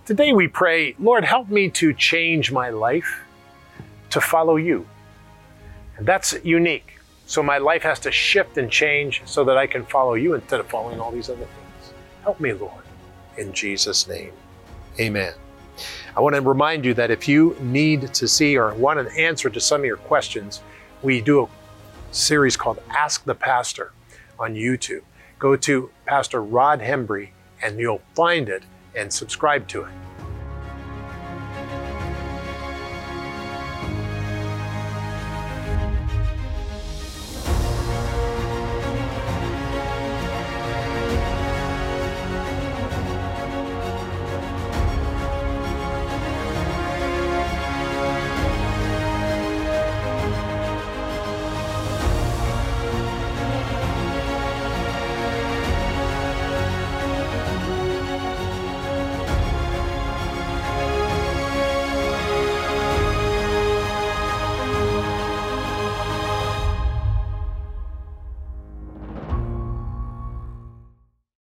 Today 0.06 0.34
we 0.34 0.48
pray, 0.48 0.94
Lord, 1.00 1.26
help 1.26 1.50
me 1.50 1.68
to 1.72 1.92
change 1.92 2.52
my 2.52 2.70
life 2.70 3.24
to 4.12 4.22
follow 4.22 4.56
you. 4.56 4.86
And 5.98 6.06
that's 6.06 6.36
unique. 6.44 7.00
So 7.26 7.42
my 7.42 7.58
life 7.58 7.82
has 7.82 8.00
to 8.02 8.12
shift 8.12 8.60
and 8.60 8.70
change 8.70 9.24
so 9.26 9.44
that 9.46 9.58
I 9.58 9.66
can 9.66 9.84
follow 9.84 10.14
you 10.14 10.36
instead 10.36 10.60
of 10.60 10.68
following 10.68 11.00
all 11.00 11.12
these 11.12 11.28
other 11.28 11.40
things. 11.40 11.94
Help 12.22 12.40
me, 12.40 12.54
Lord. 12.54 12.84
In 13.40 13.52
Jesus' 13.52 14.08
name, 14.08 14.32
amen. 15.00 15.34
I 16.16 16.20
want 16.20 16.36
to 16.36 16.42
remind 16.42 16.86
you 16.86 16.94
that 16.94 17.10
if 17.10 17.28
you 17.28 17.58
need 17.60 18.14
to 18.14 18.28
see 18.28 18.60
or 18.60 18.76
want 18.76 19.00
an 19.00 19.08
answer 19.18 19.50
to 19.50 19.60
some 19.60 19.82
of 19.82 19.86
your 19.86 19.98
questions, 19.98 20.62
we 21.02 21.20
do 21.20 21.46
a 21.46 21.48
series 22.12 22.56
called 22.56 22.78
Ask 22.92 23.26
the 23.26 23.34
Pastor 23.34 23.92
on 24.38 24.54
YouTube. 24.54 25.02
Go 25.40 25.56
to 25.56 25.90
Pastor 26.06 26.44
Rod 26.44 26.80
Hembree 26.80 27.30
and 27.64 27.80
you'll 27.80 28.04
find 28.14 28.50
it 28.50 28.62
and 28.96 29.12
subscribe 29.12 29.68
to 29.70 29.84
it. 29.84 29.92